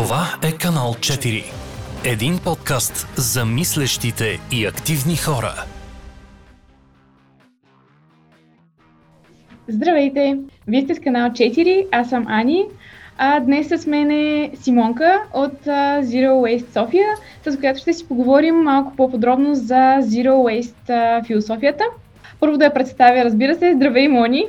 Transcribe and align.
Това 0.00 0.26
е 0.42 0.52
канал 0.52 0.94
4. 0.94 1.44
Един 2.04 2.38
подкаст 2.44 3.06
за 3.16 3.44
мислещите 3.44 4.40
и 4.52 4.66
активни 4.66 5.16
хора. 5.16 5.54
Здравейте! 9.68 10.38
Вие 10.66 10.82
сте 10.82 10.94
с 10.94 11.00
канал 11.00 11.30
4, 11.30 11.86
аз 11.92 12.08
съм 12.08 12.26
Ани. 12.28 12.64
А 13.18 13.40
днес 13.40 13.68
с 13.68 13.86
мен 13.86 14.10
е 14.10 14.50
Симонка 14.54 15.22
от 15.34 15.64
Zero 16.02 16.30
Waste 16.30 16.72
София, 16.72 17.08
с 17.46 17.56
която 17.56 17.80
ще 17.80 17.92
си 17.92 18.08
поговорим 18.08 18.54
малко 18.54 18.96
по-подробно 18.96 19.54
за 19.54 19.98
Zero 20.00 20.32
Waste 20.32 21.26
философията. 21.26 21.84
Първо 22.40 22.58
да 22.58 22.64
я 22.64 22.74
представя, 22.74 23.24
разбира 23.24 23.54
се. 23.54 23.72
Здравей, 23.74 24.08
Мони! 24.08 24.46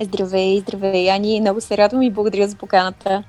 Здравей, 0.00 0.60
здравей, 0.60 1.10
Ани. 1.10 1.40
Много 1.40 1.60
се 1.60 1.76
радвам 1.76 2.02
и 2.02 2.10
благодаря 2.10 2.48
за 2.48 2.56
поканата. 2.56 3.22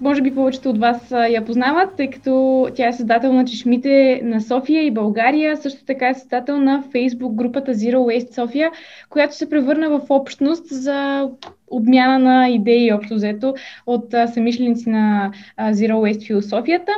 Може 0.00 0.22
би 0.22 0.34
повечето 0.34 0.70
от 0.70 0.78
вас 0.78 1.10
я 1.10 1.44
познават, 1.44 1.96
тъй 1.96 2.10
като 2.10 2.66
тя 2.74 2.88
е 2.88 2.92
създател 2.92 3.32
на 3.32 3.44
чешмите 3.44 4.20
на 4.24 4.40
София 4.40 4.82
и 4.82 4.90
България, 4.90 5.56
също 5.56 5.84
така 5.84 6.08
е 6.08 6.14
създател 6.14 6.60
на 6.60 6.84
Facebook 6.94 7.34
групата 7.34 7.74
Zero 7.74 7.96
Waste 7.96 8.34
София, 8.34 8.70
която 9.10 9.36
се 9.36 9.50
превърна 9.50 9.88
в 9.90 10.00
общност 10.08 10.66
за 10.68 11.28
обмяна 11.70 12.18
на 12.18 12.48
идеи 12.48 12.92
общо 12.92 13.14
взето 13.14 13.54
от 13.86 14.14
самишленици 14.34 14.88
на 14.88 15.32
Zero 15.60 15.92
Waste 15.92 16.26
философията. 16.26 16.92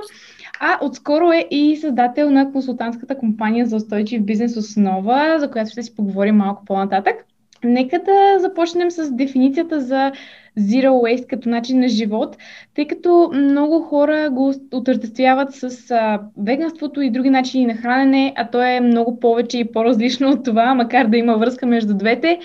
А 0.60 0.86
отскоро 0.86 1.32
е 1.32 1.46
и 1.50 1.76
създател 1.76 2.30
на 2.30 2.52
консултантската 2.52 3.18
компания 3.18 3.66
за 3.66 3.76
устойчив 3.76 4.22
бизнес 4.22 4.56
Основа, 4.56 5.36
за 5.38 5.50
която 5.50 5.70
ще 5.70 5.82
си 5.82 5.96
поговорим 5.96 6.36
малко 6.36 6.64
по-нататък. 6.64 7.27
Нека 7.64 7.98
да 7.98 8.38
започнем 8.38 8.90
с 8.90 9.10
дефиницията 9.10 9.80
за 9.80 10.12
Zero 10.58 10.88
Waste 10.88 11.26
като 11.26 11.48
начин 11.48 11.80
на 11.80 11.88
живот, 11.88 12.36
тъй 12.74 12.86
като 12.86 13.30
много 13.34 13.80
хора 13.80 14.30
го 14.32 14.54
отъждествяват 14.72 15.54
с 15.54 15.90
а, 15.90 16.20
веганството 16.36 17.00
и 17.00 17.10
други 17.10 17.30
начини 17.30 17.66
на 17.66 17.74
хранене, 17.74 18.32
а 18.36 18.50
то 18.50 18.62
е 18.62 18.80
много 18.80 19.20
повече 19.20 19.58
и 19.58 19.72
по-различно 19.72 20.30
от 20.30 20.44
това, 20.44 20.74
макар 20.74 21.06
да 21.06 21.16
има 21.16 21.36
връзка 21.36 21.66
между 21.66 21.94
двете. 21.94 22.40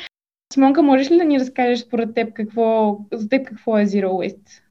Симонка, 0.54 0.82
можеш 0.82 1.12
ли 1.12 1.18
да 1.18 1.24
ни 1.24 1.40
разкажеш 1.40 1.80
според 1.80 2.14
теб 2.14 2.34
какво, 2.34 2.98
за 3.12 3.30
теб 3.30 3.48
какво 3.48 3.78
е 3.78 3.86
Zero 3.86 4.08
Waste? 4.08 4.64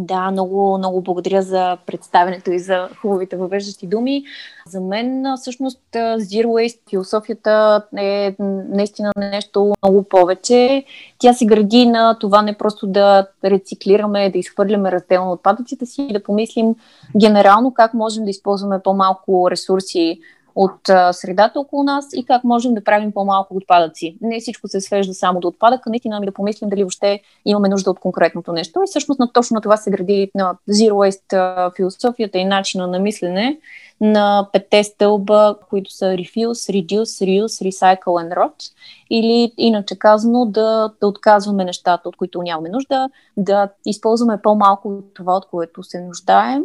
Да, 0.00 0.30
много, 0.30 0.78
много 0.78 1.00
благодаря 1.00 1.42
за 1.42 1.76
представенето 1.86 2.50
и 2.50 2.58
за 2.58 2.88
хубавите 3.00 3.36
въвеждащи 3.36 3.86
думи. 3.86 4.24
За 4.66 4.80
мен 4.80 5.24
всъщност 5.36 5.80
Zero 5.94 6.46
Waste 6.46 6.90
философията 6.90 7.82
е 7.96 8.34
наистина 8.68 9.12
нещо 9.16 9.72
много 9.82 10.02
повече. 10.02 10.84
Тя 11.18 11.32
се 11.32 11.46
гради 11.46 11.86
на 11.86 12.18
това 12.18 12.42
не 12.42 12.58
просто 12.58 12.86
да 12.86 13.26
рециклираме, 13.44 14.30
да 14.30 14.38
изхвърляме 14.38 14.92
разделно 14.92 15.32
отпадъците 15.32 15.86
си, 15.86 16.08
да 16.12 16.22
помислим 16.22 16.74
генерално 17.20 17.74
как 17.74 17.94
можем 17.94 18.24
да 18.24 18.30
използваме 18.30 18.82
по-малко 18.82 19.50
ресурси 19.50 20.20
от 20.60 20.80
средата 21.12 21.60
около 21.60 21.82
нас 21.82 22.06
и 22.14 22.24
как 22.24 22.44
можем 22.44 22.74
да 22.74 22.84
правим 22.84 23.12
по-малко 23.12 23.56
отпадъци. 23.56 24.16
Не 24.20 24.40
всичко 24.40 24.68
се 24.68 24.80
свежда 24.80 25.14
само 25.14 25.40
до 25.40 25.48
отпадъка, 25.48 25.90
наистина 25.90 26.20
да 26.20 26.32
помислим 26.32 26.70
дали 26.70 26.82
въобще 26.82 27.20
имаме 27.44 27.68
нужда 27.68 27.90
от 27.90 28.00
конкретното 28.00 28.52
нещо. 28.52 28.80
И 28.82 28.86
всъщност 28.86 29.20
на 29.20 29.32
точно 29.32 29.54
на 29.54 29.60
това 29.60 29.76
се 29.76 29.90
гради 29.90 30.30
на 30.34 30.54
Zero 30.70 30.92
Waste 30.92 31.76
философията 31.76 32.38
и 32.38 32.44
начина 32.44 32.86
на 32.86 32.98
мислене 32.98 33.58
на 34.00 34.48
петте 34.52 34.84
стълба, 34.84 35.56
които 35.70 35.92
са 35.92 36.04
Refuse, 36.04 36.72
Reduce, 36.72 37.24
Reuse, 37.24 37.70
Recycle 37.70 37.98
and 38.04 38.34
Rot. 38.34 38.72
Или 39.10 39.52
иначе 39.58 39.98
казано 39.98 40.46
да, 40.46 40.92
да 41.00 41.06
отказваме 41.06 41.64
нещата, 41.64 42.08
от 42.08 42.16
които 42.16 42.42
нямаме 42.42 42.68
нужда, 42.68 43.08
да 43.36 43.68
използваме 43.86 44.42
по-малко 44.42 44.88
от 44.88 45.14
това, 45.14 45.36
от 45.36 45.46
което 45.50 45.82
се 45.82 46.00
нуждаем. 46.00 46.62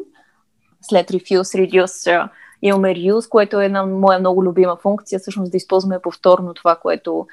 След 0.81 1.09
Refuse, 1.09 1.69
Reduce, 1.69 2.29
Имаме 2.63 2.95
reuse, 2.95 3.29
което 3.29 3.61
е 3.61 3.65
една 3.65 3.85
моя 3.85 4.19
много 4.19 4.43
любима 4.43 4.75
функция, 4.75 5.19
всъщност 5.19 5.51
да 5.51 5.57
използваме 5.57 5.99
повторно 5.99 6.53
това, 6.53 6.75
което 6.75 7.27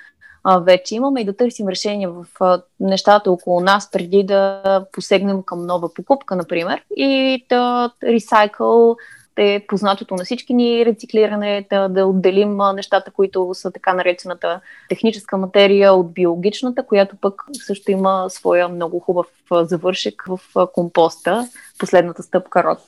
а, 0.45 0.59
вече 0.59 0.95
имаме 0.95 1.21
и 1.21 1.25
да 1.25 1.37
търсим 1.37 1.69
решение 1.69 2.09
в 2.09 2.27
а, 2.41 2.63
нещата 2.81 3.31
около 3.31 3.61
нас, 3.61 3.91
преди 3.91 4.25
да 4.25 4.87
посегнем 4.93 5.43
към 5.43 5.67
нова 5.67 5.95
покупка, 5.95 6.37
например, 6.37 6.83
и 6.97 7.45
да 7.49 7.91
ресайкъл 8.03 8.97
е 9.37 9.65
познатото 9.69 10.15
на 10.15 10.25
всички 10.25 10.55
ни 10.55 10.87
рециклиране, 10.87 11.67
да, 11.71 11.89
да 11.89 12.07
отделим 12.07 12.59
нещата, 12.75 13.11
които 13.11 13.51
са 13.55 13.71
така 13.71 13.95
наречената 13.95 14.61
техническа 14.89 15.37
материя 15.37 15.93
от 15.95 16.13
биологичната, 16.13 16.87
която 16.87 17.17
пък 17.17 17.45
също 17.67 17.91
има 17.91 18.27
своя 18.29 18.69
много 18.69 19.01
хубав 19.01 19.27
завършек 19.53 20.25
в 20.27 20.41
компоста, 20.73 21.49
последната 21.79 22.23
стъпка 22.23 22.65
род. 22.65 22.81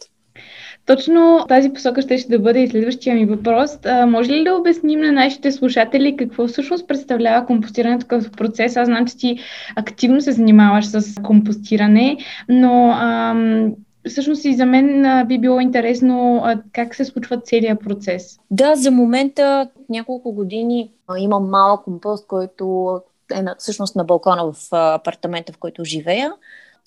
Точно 0.87 1.45
тази 1.49 1.73
посока 1.73 2.03
ще, 2.03 2.19
ще 2.19 2.31
да 2.31 2.39
бъде 2.39 2.63
и 2.63 2.69
следващия 2.69 3.15
ми 3.15 3.27
въпрос. 3.27 3.79
А, 3.85 4.07
може 4.07 4.31
ли 4.31 4.45
да 4.45 4.55
обясним 4.55 5.01
на 5.01 5.13
нашите 5.13 5.53
слушатели 5.53 6.17
какво 6.17 6.47
всъщност 6.47 6.89
представлява 6.89 7.47
компостирането 7.47 8.07
като 8.07 8.31
процес? 8.31 8.77
Аз 8.77 8.87
знам, 8.87 9.07
че 9.07 9.17
ти 9.17 9.39
активно 9.77 10.21
се 10.21 10.33
занимаваш 10.33 10.87
с 10.87 11.23
компостиране, 11.23 12.17
но 12.49 12.91
ам, 12.91 13.75
всъщност 14.09 14.45
и 14.45 14.55
за 14.55 14.67
мен 14.67 15.27
би 15.29 15.39
било 15.39 15.61
интересно 15.61 16.45
как 16.73 16.95
се 16.95 17.05
случва 17.05 17.41
целият 17.41 17.81
процес. 17.81 18.39
Да, 18.51 18.75
за 18.75 18.91
момента 18.91 19.69
няколко 19.89 20.33
години 20.33 20.91
имам 21.19 21.51
малък 21.51 21.85
компост, 21.85 22.27
който 22.27 22.97
е 23.35 23.43
на, 23.43 23.55
всъщност 23.59 23.97
на 23.97 24.05
балкона 24.05 24.53
в 24.53 24.57
апартамента, 24.73 25.53
в 25.53 25.59
който 25.59 25.85
живея. 25.85 26.33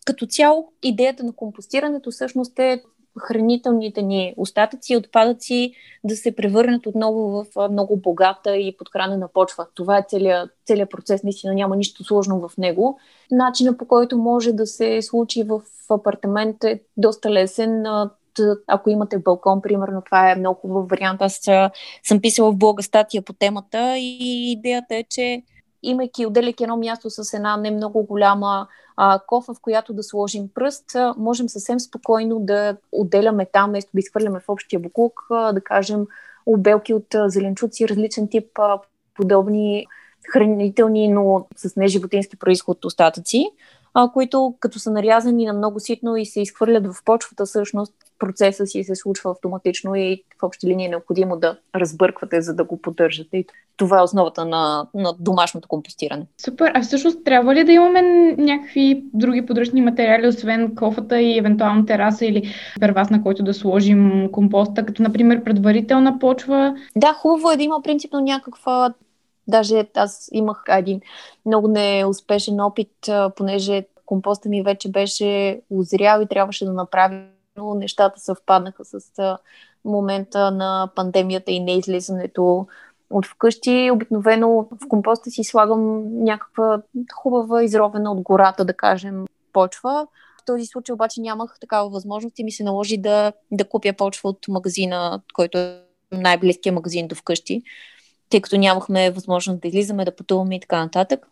Като 0.05 0.25
цяло, 0.25 0.71
идеята 0.83 1.23
на 1.23 1.31
компостирането 1.31 2.11
всъщност 2.11 2.59
е 2.59 2.81
хранителните 3.19 4.01
ни 4.01 4.33
остатъци 4.37 4.93
и 4.93 4.97
отпадъци 4.97 5.73
да 6.03 6.15
се 6.15 6.35
превърнат 6.35 6.85
отново 6.85 7.43
в 7.43 7.69
много 7.69 7.97
богата 7.97 8.57
и 8.57 8.77
подхранена 8.77 9.27
почва. 9.33 9.67
Това 9.75 9.97
е 9.97 10.05
целият, 10.07 10.49
целият 10.65 10.91
процес, 10.91 11.23
наистина 11.23 11.53
няма 11.53 11.75
нищо 11.75 12.03
сложно 12.03 12.47
в 12.47 12.57
него. 12.57 12.99
Начина 13.31 13.77
по 13.77 13.87
който 13.87 14.17
може 14.17 14.51
да 14.51 14.65
се 14.65 15.01
случи 15.01 15.43
в 15.43 15.61
апартамент 15.89 16.63
е 16.63 16.81
доста 16.97 17.31
лесен. 17.31 17.83
Ако 18.67 18.89
имате 18.89 19.17
балкон, 19.17 19.61
примерно, 19.61 20.01
това 20.05 20.31
е 20.31 20.35
много 20.35 20.59
хубав 20.59 20.89
вариант. 20.89 21.21
Аз 21.21 21.41
съм 22.03 22.21
писала 22.21 22.51
в 22.51 22.57
блога 22.57 22.83
статия 22.83 23.21
по 23.21 23.33
темата 23.33 23.97
и 23.97 24.51
идеята 24.51 24.95
е, 24.95 25.03
че 25.09 25.43
имайки, 25.89 26.25
отделяйки 26.25 26.63
едно 26.63 26.77
място 26.77 27.09
с 27.09 27.33
една 27.33 27.57
не 27.57 27.71
много 27.71 28.03
голяма 28.03 28.67
а, 28.97 29.19
кофа, 29.27 29.53
в 29.53 29.59
която 29.61 29.93
да 29.93 30.03
сложим 30.03 30.49
пръст, 30.53 30.95
а, 30.95 31.13
можем 31.17 31.49
съвсем 31.49 31.79
спокойно 31.79 32.39
да 32.39 32.77
отделяме 32.91 33.45
там, 33.45 33.69
вместо 33.69 33.91
да 33.93 33.99
изхвърляме 33.99 34.39
в 34.39 34.49
общия 34.49 34.79
буклук, 34.79 35.25
а, 35.31 35.53
да 35.53 35.61
кажем 35.61 36.05
обелки 36.45 36.93
от 36.93 37.15
а, 37.15 37.29
зеленчуци, 37.29 37.89
различен 37.89 38.27
тип 38.27 38.59
а, 38.59 38.79
подобни 39.15 39.87
хранителни, 40.31 41.07
но 41.07 41.47
с 41.55 41.75
неживотински 41.75 42.37
происход 42.37 42.85
остатъци, 42.85 43.49
а, 43.93 44.11
които 44.11 44.55
като 44.59 44.79
са 44.79 44.91
нарязани 44.91 45.45
на 45.45 45.53
много 45.53 45.79
ситно 45.79 46.17
и 46.17 46.25
се 46.25 46.41
изхвърлят 46.41 46.93
в 46.93 47.03
почвата, 47.05 47.45
всъщност 47.45 47.93
процеса 48.19 48.65
си 48.65 48.83
се 48.83 48.95
случва 48.95 49.31
автоматично 49.31 49.95
и 49.95 50.23
в 50.39 50.43
общи 50.43 50.67
линии 50.67 50.85
е 50.85 50.89
необходимо 50.89 51.37
да 51.37 51.57
разбърквате, 51.75 52.41
за 52.41 52.53
да 52.53 52.63
го 52.63 52.81
поддържате. 52.81 53.37
И 53.37 53.45
това 53.77 53.99
е 53.99 54.03
основата 54.03 54.45
на, 54.45 54.87
на 54.93 55.13
домашното 55.19 55.67
компостиране. 55.67 56.25
Супер. 56.45 56.71
А 56.73 56.81
всъщност 56.81 57.23
трябва 57.23 57.55
ли 57.55 57.63
да 57.63 57.71
имаме 57.71 58.01
някакви 58.37 59.03
други 59.13 59.45
подръчни 59.45 59.81
материали, 59.81 60.27
освен 60.27 60.75
кофата 60.75 61.21
и 61.21 61.37
евентуално 61.37 61.85
тераса 61.85 62.25
или 62.25 62.53
первас, 62.79 63.09
на 63.09 63.23
който 63.23 63.43
да 63.43 63.53
сложим 63.53 64.29
компоста, 64.31 64.85
като 64.85 65.03
например 65.03 65.43
предварителна 65.43 66.19
почва? 66.19 66.75
Да, 66.95 67.13
хубаво 67.13 67.51
е 67.51 67.57
да 67.57 67.63
има 67.63 67.81
принципно 67.83 68.19
някаква 68.19 68.93
Даже 69.47 69.85
аз 69.95 70.29
имах 70.31 70.63
един 70.67 71.01
много 71.45 71.67
неуспешен 71.67 72.59
опит, 72.59 72.91
понеже 73.35 73.85
компоста 74.05 74.49
ми 74.49 74.63
вече 74.63 74.91
беше 74.91 75.61
озрял 75.69 76.21
и 76.21 76.27
трябваше 76.27 76.65
да 76.65 76.73
направя 76.73 77.21
но 77.57 77.75
нещата 77.75 78.19
съвпаднаха 78.19 78.85
с 78.85 78.99
момента 79.85 80.51
на 80.51 80.89
пандемията 80.95 81.51
и 81.51 81.59
неизлизането 81.59 82.67
от 83.09 83.25
вкъщи. 83.25 83.91
Обикновено 83.93 84.67
в 84.71 84.87
компоста 84.89 85.31
си 85.31 85.43
слагам 85.43 86.03
някаква 86.23 86.81
хубава 87.13 87.63
изровена 87.63 88.11
от 88.11 88.21
гората, 88.21 88.65
да 88.65 88.73
кажем, 88.73 89.25
почва. 89.53 90.07
В 90.41 90.45
този 90.45 90.65
случай 90.65 90.93
обаче 90.93 91.21
нямах 91.21 91.57
такава 91.61 91.89
възможност 91.89 92.39
и 92.39 92.43
ми 92.43 92.51
се 92.51 92.63
наложи 92.63 92.97
да, 92.97 93.33
да 93.51 93.69
купя 93.69 93.93
почва 93.93 94.29
от 94.29 94.47
магазина, 94.47 95.21
който 95.33 95.57
е 95.57 95.81
най-близкия 96.11 96.73
магазин 96.73 97.07
до 97.07 97.15
вкъщи, 97.15 97.63
тъй 98.29 98.41
като 98.41 98.57
нямахме 98.57 99.11
възможност 99.11 99.61
да 99.61 99.67
излизаме, 99.67 100.05
да 100.05 100.15
пътуваме 100.15 100.55
и 100.55 100.59
така 100.59 100.79
нататък. 100.79 101.27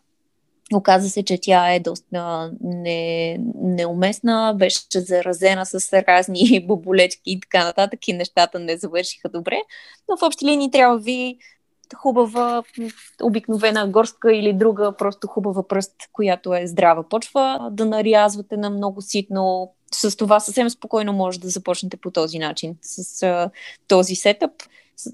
Оказа 0.72 1.10
се, 1.10 1.24
че 1.24 1.38
тя 1.42 1.74
е 1.74 1.80
доста 1.80 2.50
не, 2.60 3.38
неуместна, 3.54 4.54
беше 4.56 4.80
заразена 4.94 5.66
с 5.66 5.92
разни 5.92 6.64
боболечки 6.68 7.22
и 7.26 7.40
така 7.40 7.64
нататък 7.64 8.08
и 8.08 8.12
нещата 8.12 8.58
не 8.58 8.76
завършиха 8.76 9.28
добре. 9.28 9.56
Но 10.08 10.16
в 10.16 10.22
общи 10.22 10.44
линии 10.44 10.70
трябва 10.70 10.98
ви 10.98 11.38
хубава, 11.94 12.62
обикновена 13.22 13.88
горска 13.88 14.34
или 14.34 14.52
друга, 14.52 14.94
просто 14.98 15.26
хубава 15.26 15.68
пръст, 15.68 15.94
която 16.12 16.54
е 16.54 16.66
здрава 16.66 17.08
почва, 17.08 17.68
да 17.72 17.84
нарязвате 17.84 18.56
на 18.56 18.70
много 18.70 19.02
ситно. 19.02 19.72
С 19.92 20.16
това 20.16 20.40
съвсем 20.40 20.70
спокойно 20.70 21.12
може 21.12 21.40
да 21.40 21.48
започнете 21.48 21.96
по 21.96 22.10
този 22.10 22.38
начин, 22.38 22.76
с 22.82 23.50
този 23.88 24.14
сетъп 24.14 24.50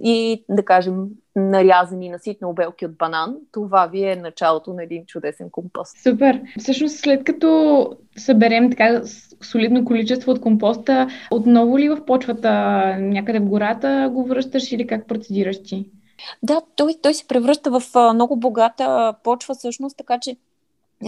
и 0.03 0.45
да 0.49 0.65
кажем 0.65 1.07
нарязани 1.37 2.09
на 2.09 2.19
ситни 2.19 2.47
обелки 2.47 2.87
от 2.87 2.97
банан, 2.97 3.37
това 3.53 3.87
ви 3.87 4.05
е 4.05 4.17
началото 4.17 4.73
на 4.73 4.83
един 4.83 5.07
чудесен 5.07 5.51
компост. 5.51 5.99
Супер! 6.03 6.43
Всъщност 6.59 6.97
след 6.97 7.25
като 7.25 7.91
съберем 8.17 8.71
така 8.71 9.03
солидно 9.43 9.85
количество 9.85 10.33
от 10.33 10.41
компоста, 10.41 11.09
отново 11.31 11.79
ли 11.79 11.89
в 11.89 12.05
почвата 12.05 12.51
някъде 12.99 13.39
в 13.39 13.49
гората 13.49 14.11
го 14.13 14.25
връщаш 14.25 14.73
или 14.73 14.87
как 14.87 15.07
процедираш 15.07 15.63
ти? 15.63 15.91
Да, 16.43 16.61
той, 16.77 16.95
той 17.03 17.15
се 17.15 17.27
превръща 17.27 17.81
в 17.81 17.83
много 18.15 18.37
богата 18.37 19.15
почва 19.25 19.55
всъщност, 19.55 19.97
така 19.97 20.19
че 20.19 20.37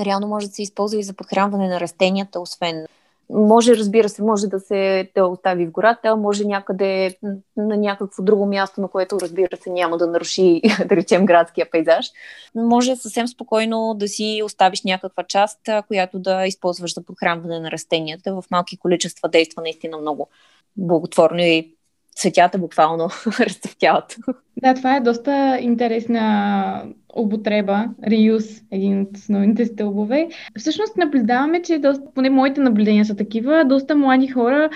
реално 0.05 0.29
може 0.29 0.47
да 0.47 0.53
се 0.53 0.63
използва 0.63 0.99
и 1.01 1.03
за 1.03 1.13
подхранване 1.13 1.69
на 1.69 1.81
растенията, 1.81 2.41
освен 2.41 2.87
може, 3.33 3.77
разбира 3.77 4.09
се, 4.09 4.23
може 4.23 4.47
да 4.47 4.61
се 4.61 5.11
да 5.15 5.27
остави 5.27 5.67
в 5.67 5.71
гората, 5.71 6.17
може 6.17 6.45
някъде 6.45 7.17
на 7.57 7.77
някакво 7.77 8.23
друго 8.23 8.47
място, 8.47 8.81
на 8.81 8.89
което, 8.89 9.21
разбира 9.21 9.57
се, 9.57 9.71
няма 9.71 9.97
да 9.97 10.07
наруши, 10.07 10.61
да 10.89 10.97
речем, 10.97 11.27
градския 11.27 11.71
пейзаж. 11.71 12.07
Може 12.55 12.97
съвсем 12.97 13.29
спокойно 13.29 13.95
да 13.99 14.09
си 14.09 14.43
оставиш 14.45 14.83
някаква 14.83 15.25
част, 15.25 15.61
която 15.89 16.19
да 16.19 16.47
използваш 16.47 16.95
за 16.95 17.05
подхранване 17.05 17.61
на 17.61 17.71
растенията. 17.71 18.35
В 18.35 18.45
малки 18.51 18.77
количества 18.77 19.29
действа 19.29 19.63
наистина 19.63 19.99
много 19.99 20.29
благотворно 20.77 21.41
и 21.41 21.75
цветята 22.17 22.59
буквално 22.59 23.09
разцъфтяват. 23.41 24.17
Да, 24.57 24.75
това 24.75 24.97
е 24.97 25.01
доста 25.01 25.59
интересна 25.61 26.85
употреба, 27.17 27.85
реюз, 28.11 28.45
един 28.71 29.01
от 29.01 29.17
основните 29.17 29.67
стълбове. 29.67 30.29
Всъщност 30.59 30.97
наблюдаваме, 30.97 31.63
че 31.63 31.79
доста, 31.79 32.05
поне 32.15 32.31
моите 32.31 32.61
наблюдения 32.61 33.05
са 33.05 33.17
такива, 33.17 33.65
доста 33.65 33.97
млади 33.97 34.29
хора 34.29 34.71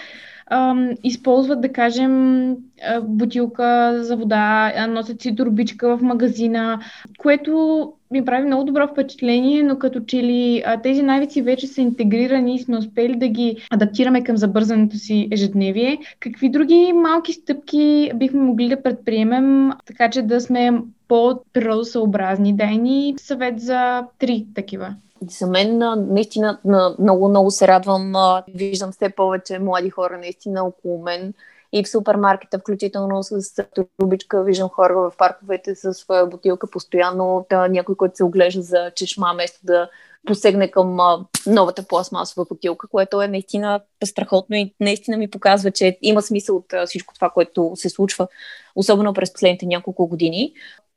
използват, 1.05 1.61
да 1.61 1.73
кажем, 1.73 2.57
бутилка 3.03 3.99
за 4.03 4.17
вода, 4.17 4.73
носят 4.89 5.21
си 5.21 5.37
турбичка 5.37 5.97
в 5.97 6.03
магазина, 6.03 6.81
което 7.19 7.93
ми 8.11 8.25
прави 8.25 8.47
много 8.47 8.65
добро 8.65 8.89
впечатление, 8.89 9.63
но 9.63 9.79
като 9.79 10.01
че 10.01 10.23
ли 10.23 10.65
тези 10.83 11.03
навици 11.03 11.43
вече 11.43 11.67
са 11.67 11.81
интегрирани 11.81 12.55
и 12.55 12.59
сме 12.59 12.79
успели 12.79 13.17
да 13.17 13.29
ги 13.29 13.57
адаптираме 13.71 14.25
към 14.25 14.37
забързането 14.37 14.97
си 14.97 15.29
ежедневие. 15.33 15.99
Какви 16.21 16.49
други 16.49 16.93
малки 16.93 17.33
стъпки 17.33 18.11
бихме 18.15 18.41
могли 18.41 18.69
да 18.69 18.83
предприемем, 18.83 19.71
така 19.87 20.11
че 20.11 20.23
да 20.23 20.41
сме 20.41 20.73
по-природосъобразни? 21.09 22.57
Дай 22.57 22.77
ни 22.77 23.15
съвет 23.19 23.61
за 23.61 24.03
три 24.19 24.47
такива. 24.55 24.95
За 25.31 25.47
мен 25.47 25.79
наистина 25.97 26.59
много, 26.99 27.29
много 27.29 27.51
се 27.51 27.69
радвам. 27.69 28.13
Виждам 28.55 28.93
все 28.93 29.11
повече 29.11 29.59
млади 29.59 29.91
хора 29.91 30.19
наистина 30.19 30.65
около 30.65 31.03
мен 31.03 31.35
и 31.73 31.85
в 31.85 31.89
супермаркета, 31.89 32.59
включително 32.59 33.23
с 33.23 33.65
трубичка, 33.99 34.45
виждам 34.45 34.69
хора 34.69 34.95
в 34.95 35.13
парковете 35.19 35.75
с 35.75 35.95
своя 35.95 36.27
бутилка 36.27 36.71
постоянно, 36.71 37.47
да, 37.51 37.69
някой, 37.69 37.95
който 37.95 38.17
се 38.17 38.25
оглежда 38.25 38.63
за 38.63 38.91
чешма, 38.95 39.31
вместо 39.35 39.61
да 39.63 39.89
посегне 40.27 40.71
към 40.71 41.01
а, 41.01 41.27
новата 41.47 41.87
пластмасова 41.87 42.47
бутилка, 42.49 42.89
което 42.89 43.23
е 43.23 43.29
наистина 43.29 43.81
страхотно 44.05 44.57
и 44.57 44.75
наистина 44.81 45.17
ми 45.17 45.31
показва, 45.31 45.71
че 45.71 45.99
има 46.03 46.23
смисъл 46.23 46.57
от 46.57 46.73
а, 46.73 46.87
всичко 46.87 47.15
това, 47.15 47.31
което 47.31 47.73
се 47.75 47.89
случва, 47.89 48.29
особено 48.77 49.15
през 49.15 49.33
последните 49.33 49.67
няколко 49.67 50.07
години. 50.07 50.53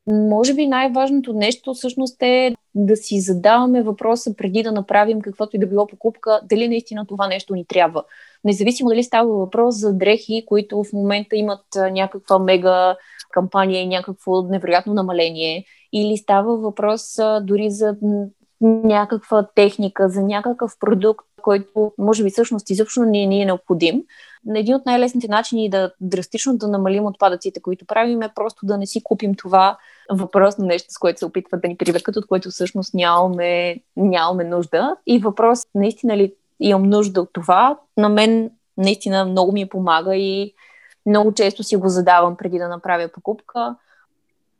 Може 0.08 0.54
би 0.54 0.68
най-важното 0.68 1.34
нещо 1.34 1.74
всъщност 1.74 2.22
е 2.22 2.56
да 2.76 2.96
си 2.96 3.20
задаваме 3.20 3.84
въпроса 3.84 4.36
преди 4.36 4.64
да 4.64 4.72
направим 4.72 5.22
каквото 5.22 5.56
и 5.56 5.60
да 5.60 5.68
било 5.68 5.88
покупка, 5.88 6.42
дали 6.50 6.68
наистина 6.68 7.06
това 7.08 7.28
нещо 7.28 7.56
ни 7.56 7.66
трябва. 7.66 8.04
Независимо 8.44 8.90
дали 8.90 9.04
става 9.04 9.38
въпрос 9.38 9.76
за 9.76 9.94
дрехи, 9.94 10.44
които 10.46 10.84
в 10.84 10.94
момента 10.94 11.36
имат 11.36 11.66
някаква 11.92 12.40
мега 12.40 12.96
кампания 13.32 13.82
и 13.82 13.88
някакво 13.88 14.42
невероятно 14.42 14.94
намаление, 14.94 15.66
или 15.94 16.18
става 16.18 16.58
въпрос 16.58 17.02
дори 17.42 17.70
за 17.70 17.96
някаква 18.62 19.48
техника, 19.56 20.10
за 20.10 20.22
някакъв 20.22 20.78
продукт, 20.80 21.26
който 21.42 21.94
може 21.98 22.24
би 22.24 22.30
всъщност 22.30 22.70
изобщо 22.70 23.02
не 23.04 23.26
ни 23.26 23.42
е 23.42 23.46
необходим. 23.46 24.04
Един 24.56 24.76
от 24.76 24.86
най-лесните 24.86 25.28
начини 25.28 25.70
да 25.70 25.92
драстично 26.02 26.58
да 26.58 26.68
намалим 26.68 27.06
отпадъците, 27.06 27.62
които 27.62 27.86
правим, 27.86 28.22
е 28.22 28.34
просто 28.36 28.66
да 28.66 28.78
не 28.78 28.86
си 28.86 29.04
купим 29.04 29.36
това 29.36 29.78
въпрос 30.12 30.58
на 30.58 30.66
нещо, 30.66 30.94
с 30.94 30.98
което 30.98 31.20
се 31.20 31.26
опитват 31.26 31.62
да 31.62 31.68
ни 31.68 31.78
привлекат, 31.78 32.16
от 32.16 32.28
което 32.28 32.50
всъщност 32.50 32.94
нямаме, 32.94 33.82
нямаме 33.96 34.44
нужда. 34.44 34.96
И 35.08 35.20
въпрос, 35.20 35.60
наистина 35.76 36.18
ли 36.18 36.34
имам 36.60 36.84
нужда 36.84 37.22
от 37.22 37.30
това, 37.34 37.80
на 37.98 38.10
мен 38.10 38.52
наистина 38.78 39.26
много 39.26 39.52
ми 39.52 39.70
помага 39.70 40.16
и 40.16 40.54
много 41.06 41.34
често 41.34 41.64
си 41.64 41.76
го 41.76 41.90
задавам 41.90 42.38
преди 42.38 42.58
да 42.58 42.68
направя 42.68 43.08
покупка. 43.14 43.76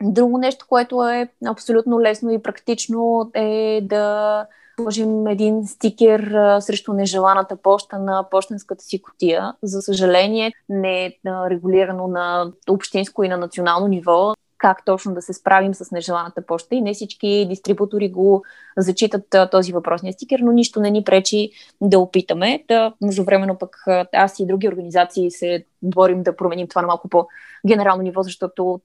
Друго 0.04 0.38
нещо, 0.38 0.66
което 0.70 1.08
е 1.08 1.30
абсолютно 1.48 2.02
лесно 2.02 2.32
и 2.32 2.42
практично 2.42 3.32
е 3.34 3.80
да 3.84 4.46
сложим 4.82 5.28
един 5.28 5.68
стикер 5.68 6.20
а, 6.20 6.62
срещу 6.62 6.94
нежеланата 6.94 7.56
почта 7.56 8.00
на 8.00 8.30
почтенската 8.32 8.84
си 8.84 9.02
котия. 9.02 9.54
За 9.64 9.82
съжаление, 9.82 10.52
не 10.70 11.06
е 11.06 11.14
регулирано 11.26 12.08
на 12.08 12.52
общинско 12.70 13.24
и 13.24 13.30
на 13.30 13.38
национално 13.38 13.88
ниво 13.88 14.34
как 14.60 14.86
точно 14.86 15.14
да 15.14 15.22
се 15.22 15.34
справим 15.34 15.74
с 15.74 15.92
нежеланата 15.92 16.46
почта 16.46 16.76
и 16.76 16.82
не 16.82 16.94
всички 16.94 17.46
дистрибутори 17.50 18.10
го 18.10 18.44
зачитат 18.78 19.36
този 19.52 19.74
въпросния 19.74 20.14
стикер, 20.14 20.40
но 20.40 20.52
нищо 20.52 20.80
не 20.80 20.92
ни 20.92 21.04
пречи 21.04 21.52
да 21.82 22.00
опитаме. 22.00 22.64
Да, 22.68 22.94
междувременно 23.02 23.58
пък 23.58 23.84
аз 24.14 24.40
и 24.40 24.46
други 24.46 24.68
организации 24.68 25.32
се 25.32 25.66
борим 25.82 26.24
да 26.24 26.36
променим 26.36 26.68
това 26.68 26.82
на 26.82 26.88
малко 26.88 27.10
по-генерално 27.10 28.04
ниво, 28.04 28.24
защото 28.24 28.80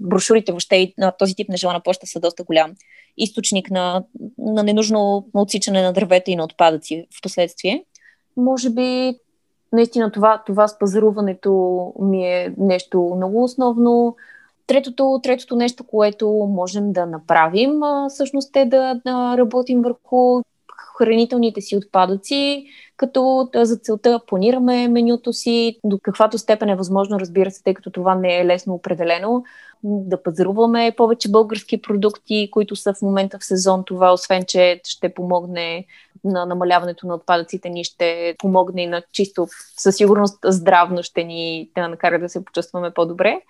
брошурите 0.00 0.52
въобще 0.52 0.76
и 0.76 0.94
на 0.98 1.12
този 1.12 1.34
тип 1.34 1.48
нежелана 1.48 1.80
почта 1.80 2.06
са 2.06 2.20
доста 2.20 2.44
голям 2.44 2.74
източник 3.16 3.70
на, 3.70 4.04
на 4.38 4.62
ненужно 4.62 5.26
отсичане 5.34 5.82
на 5.82 5.92
дървета 5.92 6.30
и 6.30 6.36
на 6.36 6.44
отпадъци 6.44 7.06
в 7.18 7.22
последствие. 7.22 7.84
Може 8.36 8.70
би 8.70 9.18
наистина 9.72 10.12
това, 10.12 10.42
това 10.46 10.68
с 10.68 10.78
пазаруването 10.78 11.92
ми 12.00 12.26
е 12.26 12.54
нещо 12.58 13.12
много 13.16 13.44
основно. 13.44 14.16
Третото, 14.70 15.20
третото 15.22 15.56
нещо, 15.56 15.84
което 15.84 16.28
можем 16.30 16.92
да 16.92 17.06
направим, 17.06 17.70
всъщност 18.08 18.56
е 18.56 18.64
да, 18.64 19.00
да 19.04 19.34
работим 19.38 19.82
върху 19.82 20.42
хранителните 20.98 21.60
си 21.60 21.76
отпадъци, 21.76 22.64
като 22.96 23.48
за 23.54 23.76
целта 23.76 24.20
планираме 24.26 24.88
менюто 24.88 25.32
си, 25.32 25.78
до 25.84 25.98
каквато 26.02 26.38
степен 26.38 26.68
е 26.68 26.76
възможно, 26.76 27.20
разбира 27.20 27.50
се, 27.50 27.62
тъй 27.62 27.74
като 27.74 27.90
това 27.90 28.14
не 28.14 28.40
е 28.40 28.46
лесно 28.46 28.74
определено, 28.74 29.44
да 29.84 30.22
пазаруваме 30.22 30.94
повече 30.96 31.30
български 31.30 31.82
продукти, 31.82 32.48
които 32.50 32.76
са 32.76 32.94
в 32.94 33.02
момента 33.02 33.38
в 33.38 33.44
сезон. 33.44 33.84
Това, 33.86 34.12
освен, 34.12 34.44
че 34.48 34.80
ще 34.84 35.14
помогне 35.14 35.84
на 36.24 36.46
намаляването 36.46 37.06
на 37.06 37.14
отпадъците 37.14 37.68
ни, 37.68 37.84
ще 37.84 38.34
помогне 38.38 38.82
и 38.82 38.86
на 38.86 39.02
чисто, 39.12 39.46
със 39.76 39.96
сигурност 39.96 40.38
здравно 40.44 41.02
ще 41.02 41.24
ни 41.24 41.70
да 41.74 41.88
накара 41.88 42.18
да 42.18 42.28
се 42.28 42.44
почувстваме 42.44 42.90
по-добре 42.90 43.40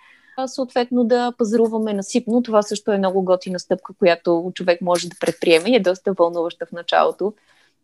съответно 0.45 1.03
да 1.03 1.33
пазаруваме 1.37 1.93
насипно. 1.93 2.41
Това 2.43 2.61
също 2.61 2.91
е 2.91 2.97
много 2.97 3.23
готина 3.23 3.59
стъпка, 3.59 3.93
която 3.99 4.51
човек 4.55 4.81
може 4.81 5.09
да 5.09 5.15
предприеме 5.19 5.69
и 5.69 5.75
е 5.75 5.79
доста 5.79 6.13
вълнуваща 6.13 6.65
в 6.65 6.71
началото, 6.71 7.33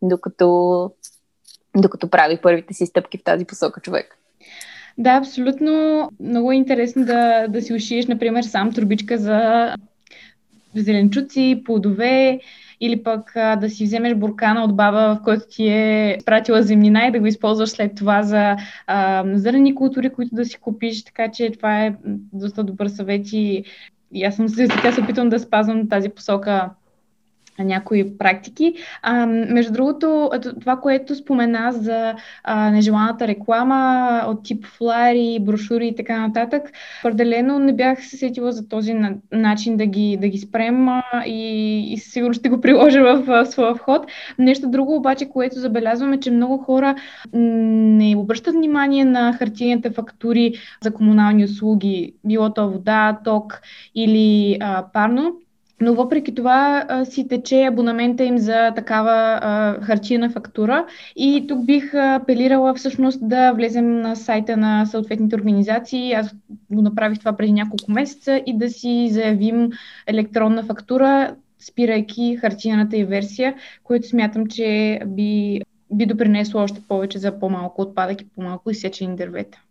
докато, 0.01 0.91
докато 1.77 2.09
прави 2.09 2.39
първите 2.41 2.73
си 2.73 2.85
стъпки 2.85 3.17
в 3.17 3.23
тази 3.23 3.45
посока 3.45 3.81
човек. 3.81 4.17
Да, 4.97 5.09
абсолютно. 5.09 6.09
Много 6.19 6.51
е 6.51 6.55
интересно 6.55 7.05
да, 7.05 7.47
да 7.47 7.61
си 7.61 7.73
ушиеш, 7.73 8.05
например, 8.05 8.43
сам 8.43 8.73
турбичка 8.73 9.17
за 9.17 9.73
зеленчуци, 10.75 11.61
плодове, 11.65 12.39
или 12.79 13.03
пък 13.03 13.35
а, 13.35 13.55
да 13.55 13.69
си 13.69 13.83
вземеш 13.83 14.15
буркана 14.15 14.63
от 14.63 14.75
баба, 14.75 15.15
в 15.15 15.23
който 15.23 15.45
ти 15.49 15.67
е 15.67 16.17
пратила 16.25 16.63
земнина 16.63 17.07
и 17.07 17.11
да 17.11 17.19
го 17.19 17.25
използваш 17.25 17.69
след 17.69 17.95
това 17.95 18.23
за 18.23 18.55
а, 18.87 19.23
зърнени 19.33 19.75
култури, 19.75 20.09
които 20.09 20.35
да 20.35 20.45
си 20.45 20.57
купиш, 20.57 21.03
така 21.03 21.31
че 21.31 21.51
това 21.51 21.85
е 21.85 21.95
доста 22.33 22.63
добър 22.63 22.87
съвет 22.87 23.33
и, 23.33 23.63
и 24.13 24.23
аз 24.23 24.35
съм 24.35 24.49
се, 24.49 24.67
се 24.67 25.01
опитвам 25.01 25.29
да 25.29 25.39
спазвам 25.39 25.89
тази 25.89 26.09
посока 26.09 26.69
някои 27.59 28.17
практики. 28.17 28.73
А, 29.01 29.25
между 29.25 29.73
другото, 29.73 30.31
това, 30.59 30.77
което 30.77 31.15
спомена 31.15 31.71
за 31.71 32.15
а, 32.43 32.71
нежеланата 32.71 33.27
реклама 33.27 34.23
от 34.27 34.43
тип 34.43 34.65
флаери, 34.65 35.39
брошури 35.41 35.87
и 35.87 35.95
така 35.95 36.27
нататък, 36.27 36.71
определено 37.01 37.59
не 37.59 37.73
бях 37.73 38.05
се 38.05 38.17
сетила 38.17 38.51
за 38.51 38.67
този 38.67 38.93
на, 38.93 39.13
начин 39.31 39.77
да 39.77 39.85
ги, 39.85 40.17
да 40.21 40.27
ги 40.27 40.37
спрем 40.37 40.89
а, 40.89 41.03
и, 41.25 41.93
и 41.93 41.97
сигурно 41.97 42.33
ще 42.33 42.49
го 42.49 42.61
приложа 42.61 43.01
в, 43.03 43.23
в 43.25 43.45
своя 43.45 43.75
вход. 43.75 44.11
Нещо 44.39 44.69
друго 44.69 44.95
обаче, 44.95 45.29
което 45.29 45.59
забелязваме, 45.59 46.19
че 46.19 46.31
много 46.31 46.57
хора 46.57 46.95
не 47.33 48.15
обръщат 48.17 48.55
внимание 48.55 49.05
на 49.05 49.33
хартийните 49.33 49.91
фактури 49.91 50.53
за 50.81 50.93
комунални 50.93 51.43
услуги, 51.43 52.13
било 52.25 52.53
то 52.53 52.69
вода, 52.69 53.19
ток 53.23 53.61
или 53.95 54.57
а, 54.61 54.85
парно 54.93 55.35
но 55.81 55.93
въпреки 55.93 56.35
това 56.35 56.85
а, 56.87 57.05
си 57.05 57.27
тече 57.27 57.63
абонамента 57.63 58.23
им 58.23 58.37
за 58.37 58.71
такава 58.75 59.39
а, 59.41 59.81
хартиена 59.81 60.29
фактура. 60.29 60.85
И 61.15 61.45
тук 61.47 61.65
бих 61.65 61.93
апелирала 61.93 62.73
всъщност 62.73 63.27
да 63.27 63.51
влезем 63.51 64.01
на 64.01 64.15
сайта 64.15 64.57
на 64.57 64.85
съответните 64.85 65.35
организации. 65.35 66.13
Аз 66.13 66.35
го 66.71 66.81
направих 66.81 67.19
това 67.19 67.33
преди 67.33 67.51
няколко 67.51 67.91
месеца 67.91 68.41
и 68.45 68.57
да 68.57 68.69
си 68.69 69.07
заявим 69.11 69.69
електронна 70.07 70.63
фактура, 70.63 71.35
спирайки 71.59 72.37
хартиената 72.41 72.97
и 72.97 73.05
версия, 73.05 73.55
което 73.83 74.07
смятам, 74.07 74.47
че 74.47 74.99
би, 75.05 75.61
би 75.93 76.05
допринесло 76.05 76.61
още 76.61 76.81
повече 76.87 77.19
за 77.19 77.39
по-малко 77.39 77.81
отпадък 77.81 78.21
и 78.21 78.29
по-малко 78.35 78.71
изсечени 78.71 79.15
дървета. 79.15 79.61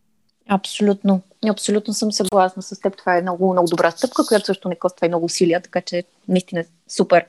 Абсолютно. 0.48 1.20
Абсолютно 1.48 1.94
съм 1.94 2.12
съгласна 2.12 2.62
с 2.62 2.80
теб. 2.80 2.96
Това 2.96 3.16
е 3.16 3.22
много, 3.22 3.52
много 3.52 3.68
добра 3.68 3.90
стъпка, 3.90 4.26
която 4.28 4.46
също 4.46 4.68
не 4.68 4.76
коства 4.76 5.06
и 5.06 5.08
много 5.08 5.24
усилия, 5.24 5.62
така 5.62 5.80
че 5.80 6.04
наистина 6.28 6.64
супер. 6.88 7.24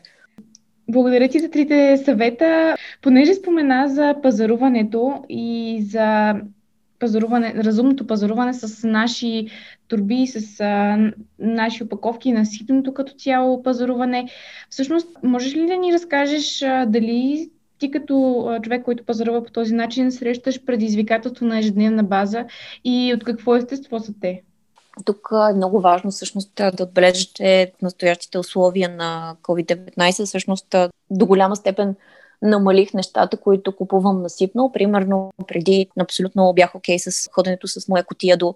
Благодаря 0.90 1.28
ти 1.28 1.40
за 1.40 1.50
трите 1.50 2.02
съвета. 2.06 2.76
Понеже 3.02 3.34
спомена 3.34 3.90
за 3.90 4.16
пазаруването 4.24 5.24
и 5.30 5.78
за 5.90 6.36
пазаруване, 7.00 7.54
разумното 7.56 8.08
пазаруване 8.08 8.54
с 8.54 8.88
наши 8.88 9.48
турби, 9.88 10.28
с 10.28 10.60
а, 10.60 10.98
наши 11.40 11.84
опаковки, 11.84 12.32
наситеното 12.32 12.94
като 12.94 13.14
цяло 13.14 13.64
пазаруване. 13.64 14.30
Всъщност, 14.70 15.08
можеш 15.24 15.56
ли 15.56 15.68
да 15.68 15.78
ни 15.78 15.94
разкажеш 15.94 16.62
а, 16.62 16.86
дали 16.86 17.50
ти 17.80 17.92
като 17.92 18.46
човек, 18.64 18.86
който 18.86 19.06
пазарува 19.06 19.44
по 19.44 19.52
този 19.52 19.74
начин, 19.74 20.12
срещаш 20.12 20.66
предизвикателство 20.66 21.46
на 21.46 21.60
ежедневна 21.60 22.04
база 22.04 22.46
и 22.84 23.14
от 23.16 23.24
какво 23.24 23.56
естество 23.56 24.00
са 24.00 24.14
те? 24.22 24.42
Тук 25.06 25.30
е 25.52 25.54
много 25.54 25.82
важно 25.82 26.12
всъщност 26.12 26.52
да 26.56 26.84
отбележа, 26.84 27.26
че 27.34 27.72
настоящите 27.82 28.38
условия 28.38 28.90
на 28.90 29.36
COVID-19 29.42 30.26
всъщност 30.26 30.76
до 31.10 31.26
голяма 31.26 31.56
степен 31.56 31.96
намалих 32.42 32.94
нещата, 32.94 33.38
които 33.38 33.76
купувам 33.76 34.22
насипно. 34.22 34.72
Примерно 34.74 35.32
преди 35.48 35.88
абсолютно 36.00 36.54
бях 36.56 36.76
окей 36.76 36.98
okay 36.98 37.10
с 37.10 37.30
ходенето 37.32 37.68
с 37.68 37.88
моя 37.88 38.04
котия 38.04 38.38
до 38.38 38.56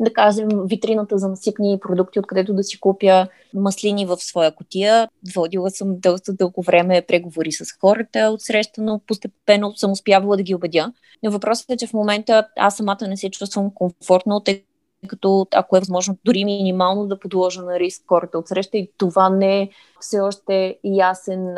да 0.00 0.12
кажем, 0.12 0.48
витрината 0.64 1.18
за 1.18 1.28
насипни 1.28 1.78
продукти, 1.80 2.18
откъдето 2.18 2.54
да 2.54 2.62
си 2.62 2.80
купя 2.80 3.28
маслини 3.54 4.06
в 4.06 4.16
своя 4.16 4.54
котия. 4.54 5.08
Водила 5.34 5.70
съм 5.70 6.00
доста 6.00 6.32
дълго 6.32 6.62
време 6.62 7.04
преговори 7.08 7.52
с 7.52 7.64
хората 7.80 8.18
от 8.18 8.42
среща, 8.42 8.82
но 8.82 9.00
постепенно 9.06 9.76
съм 9.76 9.90
успявала 9.90 10.36
да 10.36 10.42
ги 10.42 10.54
убедя. 10.54 10.92
Но 11.22 11.30
въпросът 11.30 11.70
е, 11.70 11.76
че 11.76 11.86
в 11.86 11.92
момента 11.92 12.48
аз 12.56 12.76
самата 12.76 13.08
не 13.08 13.16
се 13.16 13.30
чувствам 13.30 13.74
комфортно, 13.74 14.40
тъй 14.40 14.64
като 15.06 15.46
ако 15.54 15.76
е 15.76 15.80
възможно 15.80 16.18
дори 16.24 16.44
минимално 16.44 17.06
да 17.06 17.18
подложа 17.18 17.62
на 17.62 17.78
риск 17.78 18.02
хората 18.08 18.38
от 18.38 18.48
среща 18.48 18.78
и 18.78 18.92
това 18.98 19.30
не 19.30 19.62
е 19.62 19.68
все 20.00 20.20
още 20.20 20.78
ясен 20.84 21.54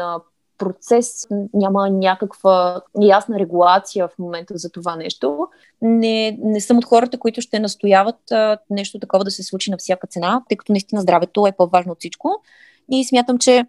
процес, 0.63 1.27
няма 1.55 1.91
някаква 1.91 2.83
ясна 3.01 3.39
регулация 3.39 4.09
в 4.09 4.19
момента 4.19 4.57
за 4.57 4.71
това 4.71 4.97
нещо. 4.97 5.49
Не, 5.83 6.39
не 6.43 6.61
съм 6.61 6.79
от 6.79 6.85
хората, 6.85 7.19
които 7.19 7.41
ще 7.41 7.59
настояват 7.59 8.33
а, 8.33 8.59
нещо 8.71 8.99
такова 8.99 9.25
да 9.25 9.31
се 9.31 9.43
случи 9.43 9.71
на 9.71 9.77
всяка 9.77 10.07
цена, 10.07 10.43
тъй 10.49 10.57
като 10.57 10.73
наистина 10.73 11.01
здравето 11.01 11.47
е 11.47 11.53
по-важно 11.53 11.93
от 11.93 11.99
всичко. 11.99 12.43
И 12.91 13.05
смятам, 13.05 13.39
че 13.39 13.67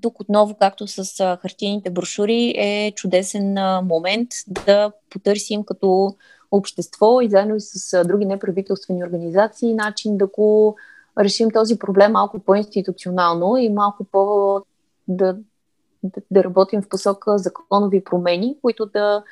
тук 0.00 0.20
отново, 0.20 0.56
както 0.58 0.86
с 0.86 1.20
а, 1.20 1.36
хартийните 1.42 1.90
брошури, 1.90 2.54
е 2.56 2.92
чудесен 2.96 3.58
а, 3.58 3.82
момент 3.82 4.28
да 4.48 4.92
потърсим 5.10 5.64
като 5.64 6.16
общество 6.50 7.20
и 7.20 7.28
заедно 7.28 7.56
и 7.56 7.60
с 7.60 7.92
а, 7.92 8.04
други 8.04 8.24
неправителствени 8.24 9.04
организации 9.04 9.74
начин 9.74 10.18
да 10.18 10.26
го 10.26 10.76
решим 11.18 11.50
този 11.50 11.78
проблем 11.78 12.12
малко 12.12 12.38
по-институционално 12.38 13.56
и 13.56 13.68
малко 13.68 14.04
по 14.04 14.60
да, 15.08 15.36
да, 16.30 16.44
работим 16.44 16.82
в 16.82 16.88
посока 16.88 17.38
законови 17.38 18.04
промени, 18.04 18.56
които 18.62 18.86
да, 18.86 19.22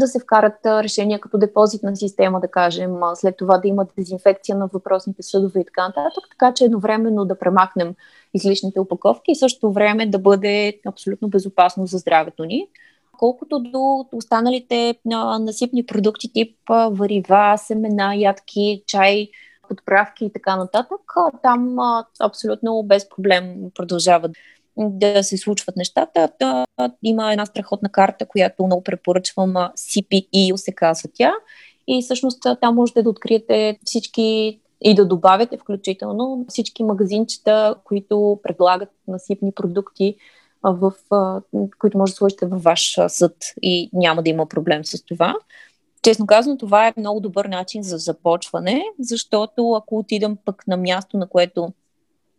да 0.00 0.06
се 0.06 0.20
вкарат 0.20 0.66
решения 0.66 1.20
като 1.20 1.38
депозитна 1.38 1.96
система, 1.96 2.40
да 2.40 2.48
кажем, 2.48 2.96
след 3.14 3.36
това 3.36 3.58
да 3.58 3.68
има 3.68 3.86
дезинфекция 3.98 4.56
на 4.56 4.66
въпросните 4.66 5.22
съдове 5.22 5.60
и 5.60 5.64
така 5.64 5.86
нататък, 5.88 6.24
така 6.30 6.54
че 6.54 6.64
едновременно 6.64 7.24
да 7.24 7.38
премахнем 7.38 7.94
излишните 8.34 8.80
упаковки 8.80 9.30
и 9.30 9.36
също 9.36 9.72
време 9.72 10.06
да 10.06 10.18
бъде 10.18 10.80
абсолютно 10.86 11.28
безопасно 11.28 11.86
за 11.86 11.98
здравето 11.98 12.44
ни. 12.44 12.68
Колкото 13.18 13.58
до 13.58 14.06
останалите 14.12 14.94
насипни 15.40 15.86
продукти 15.86 16.32
тип 16.32 16.58
варива, 16.90 17.54
семена, 17.56 18.14
ядки, 18.16 18.82
чай, 18.86 19.28
подправки 19.68 20.24
и 20.24 20.32
така 20.32 20.56
нататък, 20.56 21.00
там 21.42 21.76
абсолютно 22.20 22.82
без 22.82 23.08
проблем 23.08 23.56
продължават 23.74 24.30
да 24.78 25.22
се 25.22 25.36
случват 25.36 25.76
нещата. 25.76 26.28
Да, 26.40 26.66
има 27.02 27.32
една 27.32 27.46
страхотна 27.46 27.88
карта, 27.88 28.26
която 28.26 28.66
много 28.66 28.82
препоръчвам, 28.82 29.54
CPE 29.54 30.56
се 30.56 30.72
казва 30.72 31.08
тя. 31.14 31.32
И 31.86 32.02
всъщност 32.02 32.42
там 32.60 32.74
можете 32.74 33.02
да 33.02 33.10
откриете 33.10 33.78
всички 33.84 34.60
и 34.80 34.94
да 34.94 35.06
добавяте 35.06 35.58
включително 35.58 36.44
всички 36.48 36.84
магазинчета, 36.84 37.74
които 37.84 38.40
предлагат 38.42 38.88
насипни 39.08 39.52
продукти, 39.52 40.16
в, 40.64 40.92
които 41.78 41.98
може 41.98 42.12
да 42.12 42.16
сложите 42.16 42.46
във 42.46 42.62
ваш 42.62 42.98
съд 43.08 43.36
и 43.62 43.90
няма 43.92 44.22
да 44.22 44.30
има 44.30 44.46
проблем 44.46 44.84
с 44.84 45.04
това. 45.04 45.34
Честно 46.02 46.26
казано, 46.26 46.56
това 46.56 46.88
е 46.88 46.94
много 46.96 47.20
добър 47.20 47.44
начин 47.44 47.82
за 47.82 47.96
започване, 47.96 48.84
защото 49.00 49.72
ако 49.72 49.98
отидам 49.98 50.38
пък 50.44 50.66
на 50.66 50.76
място, 50.76 51.16
на 51.16 51.28
което 51.28 51.72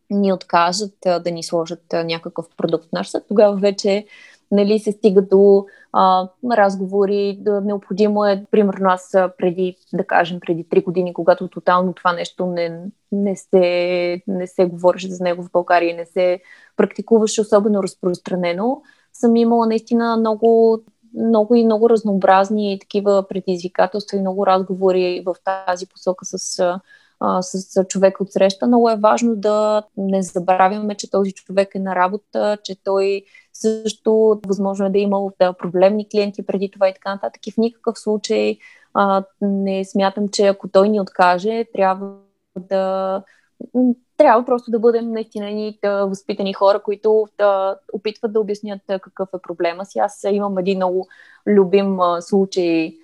ни 0.09 0.33
откажат 0.33 0.93
да 1.01 1.31
ни 1.31 1.43
сложат 1.43 1.83
някакъв 1.93 2.45
продукт 2.57 2.85
в 2.85 2.91
наш 2.91 3.09
съд, 3.09 3.23
тогава 3.27 3.55
вече 3.55 4.05
нали, 4.51 4.79
се 4.79 4.91
стига 4.91 5.21
до 5.21 5.65
а, 5.93 6.27
разговори. 6.51 7.37
Да, 7.41 7.61
необходимо 7.61 8.25
е, 8.25 8.45
примерно 8.51 8.89
аз 8.89 9.11
преди, 9.37 9.75
да 9.93 10.03
кажем, 10.03 10.39
преди 10.39 10.65
3 10.65 10.83
години, 10.83 11.13
когато 11.13 11.47
тотално 11.47 11.93
това 11.93 12.13
нещо 12.13 12.45
не, 12.45 12.81
не, 13.11 13.35
се, 13.35 14.21
не 14.27 14.47
се 14.47 14.65
говореше 14.65 15.11
за 15.11 15.23
него 15.23 15.43
в 15.43 15.51
България, 15.51 15.95
не 15.95 16.05
се 16.05 16.39
практикуваше 16.77 17.41
особено 17.41 17.83
разпространено, 17.83 18.81
съм 19.13 19.35
имала 19.35 19.67
наистина 19.67 20.17
много 20.17 20.79
много 21.13 21.55
и 21.55 21.65
много 21.65 21.89
разнообразни 21.89 22.77
такива 22.81 23.25
предизвикателства 23.29 24.17
и 24.17 24.21
много 24.21 24.47
разговори 24.47 25.23
в 25.25 25.35
тази 25.45 25.87
посока 25.87 26.25
с 26.25 26.63
а, 27.19 27.41
с 27.41 27.85
човек 27.85 28.21
от 28.21 28.31
среща. 28.31 28.67
Много 28.67 28.89
е 28.89 28.95
важно 28.95 29.35
да 29.35 29.83
не 29.97 30.21
забравяме, 30.21 30.95
че 30.95 31.11
този 31.11 31.31
човек 31.31 31.75
е 31.75 31.79
на 31.79 31.95
работа, 31.95 32.57
че 32.63 32.83
той 32.83 33.23
също 33.53 34.41
възможно 34.47 34.85
е 34.85 34.89
да 34.89 34.99
е 34.99 35.01
имал 35.01 35.31
да, 35.39 35.53
проблемни 35.53 36.09
клиенти 36.09 36.45
преди 36.45 36.71
това 36.71 36.89
и 36.89 36.93
така 36.93 37.13
нататък. 37.13 37.47
И 37.47 37.51
в 37.51 37.57
никакъв 37.57 37.99
случай 37.99 38.57
а, 38.93 39.23
не 39.41 39.85
смятам, 39.85 40.27
че 40.27 40.47
ако 40.47 40.67
той 40.67 40.89
ни 40.89 41.01
откаже, 41.01 41.65
трябва 41.73 42.15
да 42.59 43.23
трябва 44.17 44.45
просто 44.45 44.71
да 44.71 44.79
бъдем 44.79 45.11
наистина 45.11 45.45
ни 45.45 45.79
да 45.83 46.05
възпитани 46.05 46.53
хора, 46.53 46.83
които 46.83 47.27
да 47.37 47.75
опитват 47.93 48.33
да 48.33 48.39
обяснят 48.39 48.81
какъв 48.87 49.29
е 49.33 49.41
проблема 49.41 49.85
си. 49.85 49.99
Аз 49.99 50.25
имам 50.31 50.57
един 50.57 50.77
много 50.77 51.07
любим 51.47 51.97
случай 52.21 52.95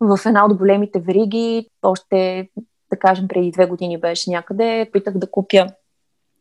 в 0.00 0.18
една 0.26 0.44
от 0.44 0.54
големите 0.56 1.00
вериги. 1.00 1.68
Още 1.82 2.48
да 2.94 2.98
кажем, 2.98 3.28
преди 3.28 3.50
две 3.50 3.66
години 3.66 3.98
беше 3.98 4.30
някъде, 4.30 4.90
питах 4.92 5.18
да 5.18 5.30
купя 5.30 5.66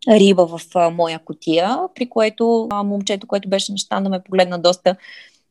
риба 0.07 0.45
в 0.45 0.62
а, 0.75 0.89
моя 0.89 1.19
котия, 1.19 1.79
при 1.95 2.10
което 2.10 2.67
а, 2.72 2.83
момчето, 2.83 3.27
което 3.27 3.50
беше 3.50 3.72
на 3.72 3.77
щанда, 3.77 4.10
ме 4.10 4.24
погледна 4.24 4.60
доста 4.60 4.95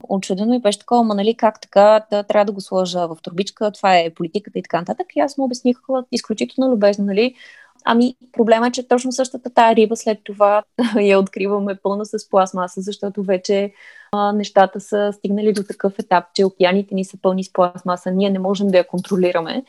очудено 0.09 0.55
и 0.55 0.61
беше 0.61 0.79
такова, 0.79 1.05
ма 1.05 1.15
нали 1.15 1.35
как 1.35 1.61
така, 1.61 2.05
да, 2.11 2.23
трябва 2.23 2.45
да 2.45 2.53
го 2.53 2.61
сложа 2.61 3.09
в 3.09 3.17
турбичка, 3.23 3.73
това 3.73 3.99
е 3.99 4.11
политиката 4.11 4.59
и 4.59 4.63
така 4.63 4.79
нататък. 4.79 5.07
И 5.17 5.21
аз 5.21 5.39
му 5.39 5.45
обясних 5.45 5.77
изключително 6.13 6.73
любезно, 6.73 7.05
нали, 7.05 7.35
Ами, 7.85 8.17
проблема 8.33 8.67
е, 8.67 8.71
че 8.71 8.89
точно 8.89 9.13
същата 9.13 9.51
тази 9.51 9.77
риба 9.77 9.97
след 9.97 10.19
това 10.25 10.63
я 11.01 11.19
откриваме 11.19 11.75
пълна 11.83 12.07
с 12.07 12.31
пластмаса, 12.31 12.81
защото 12.81 13.23
вече 13.23 13.73
а, 14.13 14.33
нещата 14.33 14.81
са 14.81 15.13
стигнали 15.13 15.53
до 15.53 15.63
такъв 15.63 15.99
етап, 15.99 16.25
че 16.35 16.45
океаните 16.45 16.95
ни 16.95 17.05
са 17.05 17.17
пълни 17.23 17.45
с 17.45 17.53
пластмаса. 17.53 18.11
Ние 18.11 18.31
не 18.31 18.39
можем 18.39 18.69
да 18.69 18.79
я 18.79 18.87
контролираме. 18.87 19.65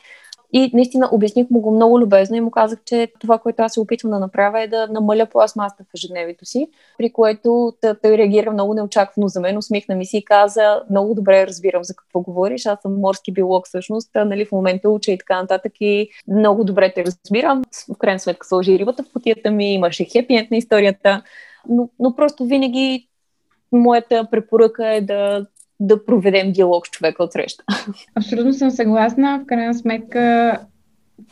И 0.56 0.70
наистина 0.74 1.08
обясних 1.12 1.50
му 1.50 1.60
го 1.60 1.70
много 1.70 2.00
любезно 2.00 2.36
и 2.36 2.40
му 2.40 2.50
казах, 2.50 2.78
че 2.84 3.12
това, 3.20 3.38
което 3.38 3.62
аз 3.62 3.72
се 3.72 3.80
опитвам 3.80 4.10
да 4.10 4.18
направя 4.18 4.62
е 4.62 4.68
да 4.68 4.86
намаля 4.86 5.26
пластмасата 5.26 5.84
в 5.84 5.94
ежедневието 5.94 6.44
си, 6.44 6.68
при 6.98 7.12
което 7.12 7.72
той 8.02 8.18
реагира 8.18 8.52
много 8.52 8.74
неочаквано 8.74 9.28
за 9.28 9.40
мен, 9.40 9.58
усмихна 9.58 9.94
ми 9.94 10.06
си 10.06 10.16
и 10.16 10.24
каза, 10.24 10.82
много 10.90 11.14
добре 11.14 11.46
разбирам 11.46 11.84
за 11.84 11.94
какво 11.96 12.20
говориш, 12.20 12.66
аз 12.66 12.80
съм 12.82 13.00
морски 13.00 13.32
биолог 13.32 13.66
всъщност, 13.66 14.10
нали, 14.14 14.44
в 14.44 14.52
момента 14.52 14.90
уча 14.90 15.12
и 15.12 15.18
така 15.18 15.40
нататък 15.42 15.72
и 15.80 16.08
много 16.28 16.64
добре 16.64 16.92
те 16.94 17.04
разбирам. 17.04 17.62
В 17.94 17.98
крайна 17.98 18.20
сметка 18.20 18.46
сложи 18.46 18.78
рибата 18.78 19.02
в 19.02 19.12
потията 19.12 19.50
ми, 19.50 19.74
имаше 19.74 20.04
хепи 20.04 20.48
на 20.50 20.56
историята, 20.56 21.22
но, 21.68 21.88
но 21.98 22.16
просто 22.16 22.44
винаги 22.44 23.08
моята 23.72 24.28
препоръка 24.30 24.94
е 24.94 25.00
да 25.00 25.46
да 25.86 26.04
проведем 26.04 26.52
диалог 26.52 26.86
с 26.86 26.90
човека 26.90 27.24
от 27.24 27.32
среща. 27.32 27.64
Абсолютно 28.14 28.52
съм 28.52 28.70
съгласна. 28.70 29.40
В 29.42 29.46
крайна 29.46 29.74
сметка 29.74 30.58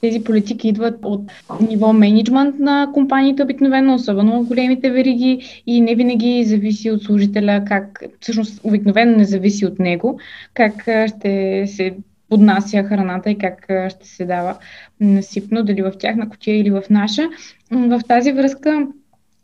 тези 0.00 0.24
политики 0.24 0.68
идват 0.68 0.98
от 1.04 1.32
ниво 1.68 1.92
менеджмент 1.92 2.58
на 2.58 2.90
компаниите 2.94 3.42
обикновено, 3.42 3.94
особено 3.94 4.40
от 4.40 4.46
големите 4.46 4.90
вериги 4.90 5.62
и 5.66 5.80
не 5.80 5.94
винаги 5.94 6.44
зависи 6.44 6.90
от 6.90 7.02
служителя 7.02 7.64
как, 7.66 8.02
всъщност 8.20 8.60
обикновено 8.64 9.16
не 9.16 9.24
зависи 9.24 9.66
от 9.66 9.78
него, 9.78 10.18
как 10.54 10.82
ще 10.82 11.64
се 11.66 11.94
поднася 12.28 12.82
храната 12.82 13.30
и 13.30 13.38
как 13.38 13.64
ще 13.88 14.08
се 14.08 14.24
дава 14.24 14.56
насипно, 15.00 15.62
дали 15.62 15.82
в 15.82 15.92
тяхна 15.98 16.28
котия 16.28 16.60
или 16.60 16.70
в 16.70 16.82
наша. 16.90 17.28
В 17.70 18.00
тази 18.08 18.32
връзка 18.32 18.86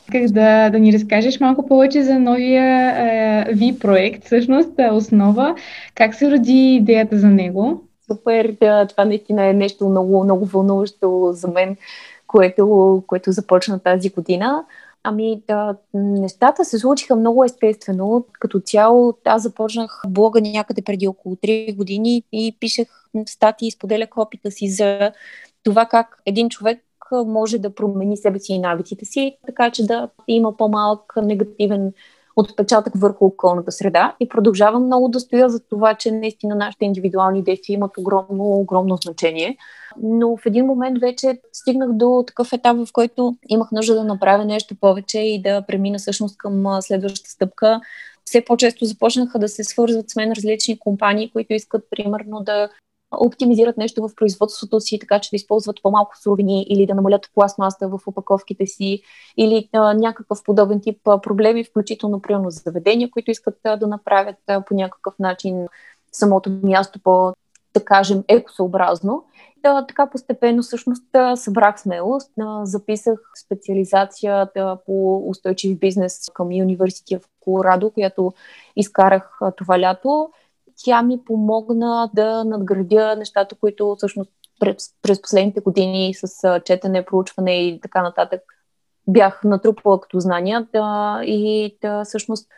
Исках 0.08 0.30
да, 0.30 0.70
да 0.70 0.78
ни 0.78 0.92
разкажеш 0.92 1.40
малко 1.40 1.66
повече 1.66 2.02
за 2.02 2.18
новия 2.18 2.64
е, 2.90 3.54
ви 3.54 3.78
проект, 3.78 4.24
всъщност 4.24 4.70
основа. 4.92 5.54
Как 5.94 6.14
се 6.14 6.30
роди 6.30 6.74
идеята 6.74 7.18
за 7.18 7.28
него? 7.28 7.82
Супер, 8.06 8.56
да, 8.60 8.86
това 8.86 9.04
наистина 9.04 9.44
е 9.44 9.52
нещо 9.52 9.88
много, 9.88 10.24
много 10.24 10.44
вълнуващо 10.44 11.30
за 11.32 11.48
мен, 11.48 11.76
което, 12.26 13.02
което 13.06 13.32
започна 13.32 13.78
тази 13.78 14.10
година. 14.10 14.64
Ами, 15.02 15.42
да, 15.48 15.76
нещата 15.94 16.64
се 16.64 16.78
случиха 16.78 17.16
много 17.16 17.44
естествено. 17.44 18.26
Като 18.32 18.60
цяло, 18.60 19.14
аз 19.24 19.42
започнах 19.42 20.02
блога 20.08 20.40
някъде 20.40 20.82
преди 20.82 21.08
около 21.08 21.34
3 21.34 21.76
години 21.76 22.22
и 22.32 22.56
пишех 22.60 22.88
статии, 23.26 23.70
споделях 23.70 24.08
опита 24.16 24.50
си 24.50 24.68
за 24.68 25.12
това 25.64 25.86
как 25.86 26.22
един 26.26 26.48
човек 26.48 26.87
може 27.12 27.58
да 27.58 27.74
промени 27.74 28.16
себе 28.16 28.38
си 28.38 28.52
и 28.52 28.58
навиците 28.58 29.04
си, 29.04 29.36
така 29.46 29.70
че 29.70 29.86
да 29.86 30.08
има 30.28 30.56
по-малък 30.56 31.12
негативен 31.22 31.92
отпечатък 32.36 32.92
върху 32.96 33.24
околната 33.24 33.72
среда 33.72 34.16
и 34.20 34.28
продължавам 34.28 34.84
много 34.84 35.08
да 35.08 35.20
стоя 35.20 35.48
за 35.48 35.60
това, 35.60 35.94
че 35.94 36.10
наистина 36.10 36.54
нашите 36.54 36.84
индивидуални 36.84 37.42
действия 37.42 37.74
имат 37.74 37.98
огромно, 37.98 38.44
огромно 38.44 38.96
значение. 38.96 39.56
Но 40.02 40.36
в 40.36 40.46
един 40.46 40.66
момент 40.66 41.00
вече 41.00 41.40
стигнах 41.52 41.92
до 41.92 42.24
такъв 42.26 42.52
етап, 42.52 42.76
в 42.76 42.92
който 42.92 43.36
имах 43.48 43.72
нужда 43.72 43.94
да 43.94 44.04
направя 44.04 44.44
нещо 44.44 44.74
повече 44.80 45.18
и 45.18 45.42
да 45.42 45.62
премина 45.62 45.98
всъщност 45.98 46.38
към 46.38 46.82
следващата 46.82 47.30
стъпка. 47.30 47.80
Все 48.24 48.44
по-често 48.44 48.84
започнаха 48.84 49.38
да 49.38 49.48
се 49.48 49.64
свързват 49.64 50.10
с 50.10 50.16
мен 50.16 50.32
различни 50.32 50.78
компании, 50.78 51.30
които 51.30 51.52
искат 51.52 51.84
примерно 51.90 52.40
да 52.40 52.68
оптимизират 53.10 53.76
нещо 53.76 54.08
в 54.08 54.14
производството 54.14 54.80
си, 54.80 54.98
така 54.98 55.18
че 55.18 55.30
да 55.30 55.36
използват 55.36 55.76
по-малко 55.82 56.18
суровини 56.18 56.62
или 56.62 56.86
да 56.86 56.94
намалят 56.94 57.30
пластмаса 57.34 57.88
в 57.88 58.00
опаковките 58.06 58.66
си 58.66 59.02
или 59.36 59.68
а, 59.72 59.94
някакъв 59.94 60.42
подобен 60.44 60.80
тип 60.80 61.08
а, 61.08 61.20
проблеми, 61.20 61.64
включително 61.64 62.22
примерно 62.22 62.50
заведения, 62.50 63.10
които 63.10 63.30
искат 63.30 63.54
а, 63.64 63.76
да 63.76 63.86
направят 63.86 64.36
а, 64.46 64.64
по 64.64 64.74
някакъв 64.74 65.14
начин 65.18 65.66
самото 66.12 66.50
място 66.62 67.00
по, 67.04 67.32
да 67.74 67.84
кажем, 67.84 68.24
екосъобразно. 68.28 69.24
Да, 69.62 69.86
така 69.86 70.10
постепенно 70.10 70.62
всъщност 70.62 71.04
събрах 71.34 71.80
смелост, 71.80 72.32
записах 72.62 73.18
специализацията 73.44 74.78
по 74.86 75.22
устойчив 75.28 75.78
бизнес 75.78 76.20
към 76.34 76.48
University 76.48 77.18
в 77.18 77.24
Колорадо, 77.40 77.90
която 77.90 78.32
изкарах 78.76 79.38
това 79.56 79.80
лято 79.80 80.30
тя 80.84 81.02
ми 81.02 81.24
помогна 81.24 82.10
да 82.14 82.44
надградя 82.44 83.16
нещата, 83.16 83.56
които 83.60 83.94
всъщност 83.96 84.30
през, 84.60 84.88
през 85.02 85.22
последните 85.22 85.60
години 85.60 86.14
с 86.14 86.60
четене, 86.64 87.04
проучване 87.04 87.68
и 87.68 87.80
така 87.80 88.02
нататък 88.02 88.42
бях 89.08 89.44
натрупала 89.44 90.00
като 90.00 90.20
знания 90.20 90.68
да, 90.72 91.20
и 91.24 91.76
да, 91.82 92.04
всъщност 92.04 92.48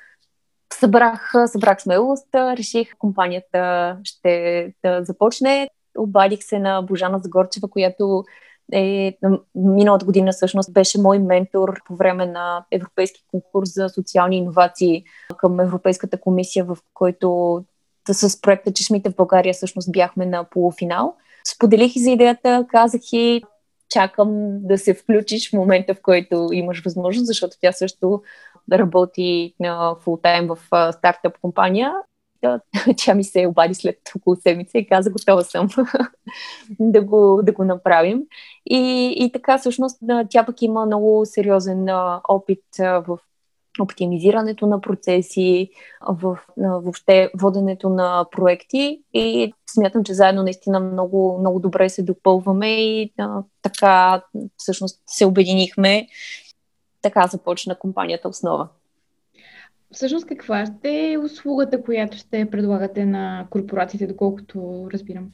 събрах, 0.73 1.33
събрах 1.47 1.83
смелост, 1.83 2.29
реших 2.35 2.99
компанията 2.99 3.97
ще 4.05 4.75
да 4.85 5.05
започне. 5.05 5.69
Обадих 5.99 6.43
се 6.43 6.59
на 6.59 6.83
Божана 6.83 7.19
Загорчева, 7.19 7.69
която 7.69 8.25
е, 8.73 9.17
миналата 9.55 10.07
година 10.07 10.33
всъщност 10.33 10.73
беше 10.73 11.01
мой 11.01 11.19
ментор 11.19 11.75
по 11.87 11.97
време 11.97 12.27
на 12.27 12.65
Европейски 12.71 13.25
конкурс 13.31 13.75
за 13.75 13.89
социални 13.89 14.37
иновации 14.37 15.05
към 15.37 15.61
Европейската 15.61 16.21
комисия, 16.21 16.65
в 16.65 16.77
който 16.95 17.65
с 18.09 18.41
проекта 18.41 18.73
Чешмите 18.73 19.11
в 19.11 19.17
България 19.17 19.55
всъщност 19.55 19.93
бяхме 19.93 20.27
на 20.27 20.45
полуфинал. 20.45 21.15
Споделих 21.55 21.97
и 21.97 22.01
за 22.01 22.11
идеята, 22.11 22.67
казах 22.69 23.01
и 23.13 23.43
чакам 23.89 24.59
да 24.61 24.79
се 24.79 24.95
включиш 24.95 25.51
в 25.51 25.53
момента, 25.53 25.95
в 25.95 26.03
който 26.03 26.49
имаш 26.53 26.85
възможност, 26.85 27.27
защото 27.27 27.57
тя 27.61 27.73
също 27.73 28.23
работи 28.73 29.55
на 29.61 29.97
фултайм 30.01 30.49
в 30.49 30.59
стартъп 30.93 31.39
компания. 31.43 31.95
Тя 32.97 33.15
ми 33.15 33.25
се 33.25 33.47
обади 33.47 33.75
след 33.75 33.99
около 34.17 34.37
седмица 34.37 34.79
и 34.79 34.87
каза, 34.87 35.11
готова 35.11 35.43
съм 35.45 35.69
да, 36.81 37.03
го, 37.03 37.41
да 37.43 37.53
го 37.53 37.65
направим. 37.65 38.23
И, 38.71 39.15
и 39.17 39.33
така, 39.33 39.59
всъщност, 39.59 40.01
тя 40.31 40.47
пък 40.47 40.63
има 40.63 40.87
много 40.87 41.23
сериозен 41.25 41.87
опит 42.29 42.65
в 42.79 43.19
оптимизирането 43.81 44.67
на 44.67 44.81
процеси, 44.81 45.71
в 46.09 46.39
въобще 46.57 47.31
воденето 47.35 47.89
на 47.89 48.27
проекти 48.31 49.03
и 49.15 49.53
смятам, 49.71 50.05
че 50.05 50.15
заедно 50.15 50.43
наистина 50.43 50.81
много, 50.81 51.39
много 51.41 51.61
добре 51.61 51.89
се 51.89 52.03
допълваме 52.03 52.69
и 52.69 53.13
а, 53.19 53.43
така 53.63 54.23
всъщност 54.57 55.03
се 55.07 55.27
обединихме. 55.27 56.09
Така 57.03 57.27
започна 57.27 57.79
компанията 57.79 58.29
основа. 58.29 58.69
Всъщност 59.93 60.27
каква 60.27 60.67
ще 60.67 61.13
е 61.13 61.19
услугата, 61.19 61.83
която 61.83 62.17
ще 62.17 62.51
предлагате 62.51 63.05
на 63.05 63.47
корпорациите, 63.51 64.07
доколкото 64.07 64.89
разбирам? 64.93 65.31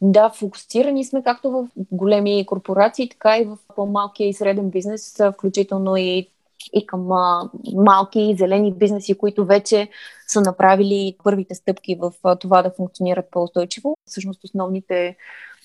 Да, 0.00 0.30
фокусирани 0.30 1.04
сме 1.04 1.22
както 1.22 1.50
в 1.50 1.68
големи 1.76 2.46
корпорации, 2.46 3.08
така 3.08 3.38
и 3.38 3.44
в 3.44 3.58
по-малкия 3.76 4.28
и 4.28 4.32
среден 4.32 4.70
бизнес, 4.70 5.16
включително 5.34 5.96
и 5.96 6.30
и 6.72 6.86
към 6.86 7.12
а, 7.12 7.50
малки 7.74 8.34
зелени 8.38 8.72
бизнеси, 8.72 9.18
които 9.18 9.44
вече 9.44 9.88
са 10.26 10.40
направили 10.40 11.16
първите 11.24 11.54
стъпки 11.54 11.96
в 12.00 12.12
а, 12.24 12.36
това 12.36 12.62
да 12.62 12.70
функционират 12.70 13.30
по-устойчиво. 13.30 13.96
Всъщност 14.06 14.44
основните 14.44 15.16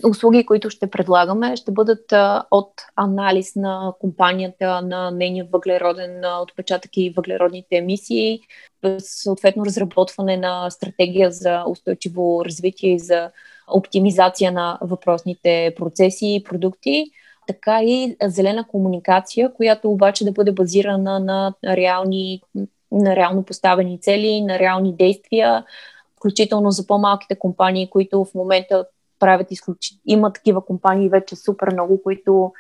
услуги, 0.06 0.46
които 0.46 0.70
ще 0.70 0.90
предлагаме, 0.90 1.56
ще 1.56 1.72
бъдат 1.72 2.12
а, 2.12 2.44
от 2.52 2.72
анализ 2.96 3.56
на 3.56 3.94
компанията, 4.00 4.82
на 4.82 5.12
нейния 5.12 5.48
въглероден 5.52 6.22
отпечатък 6.42 6.98
и 6.98 7.14
въглеродните 7.16 7.76
емисии, 7.76 8.40
съответно 9.00 9.66
разработване 9.66 10.38
на 10.38 10.70
стратегия 10.70 11.32
за 11.32 11.64
устойчиво 11.68 12.46
развитие 12.46 12.94
и 12.94 13.00
за 13.00 13.32
оптимизация 13.68 14.52
на 14.52 14.78
въпросните 14.82 15.74
процеси 15.78 16.36
и 16.36 16.44
продукти 16.44 17.12
така 17.48 17.84
и 17.84 18.16
зелена 18.24 18.68
комуникация, 18.68 19.54
която 19.54 19.92
обаче 19.92 20.26
да 20.26 20.32
бъде 20.32 20.52
базирана 20.52 21.20
на 21.20 21.54
реални, 21.66 22.42
на 22.92 23.16
реално 23.16 23.44
поставени 23.44 24.02
цели, 24.02 24.42
на 24.42 24.60
реални 24.60 24.96
действия, 24.96 25.66
включително 26.18 26.72
за 26.72 26.88
по-малките 26.88 27.40
компании, 27.40 27.90
които 27.90 28.26
в 28.26 28.34
момента 28.36 28.86
правят 29.20 29.52
изключително. 29.52 30.02
Има 30.06 30.34
такива 30.34 30.66
компании 30.66 31.10
вече 31.10 31.36
супер 31.36 31.74
много, 31.74 32.04
които 32.04 32.54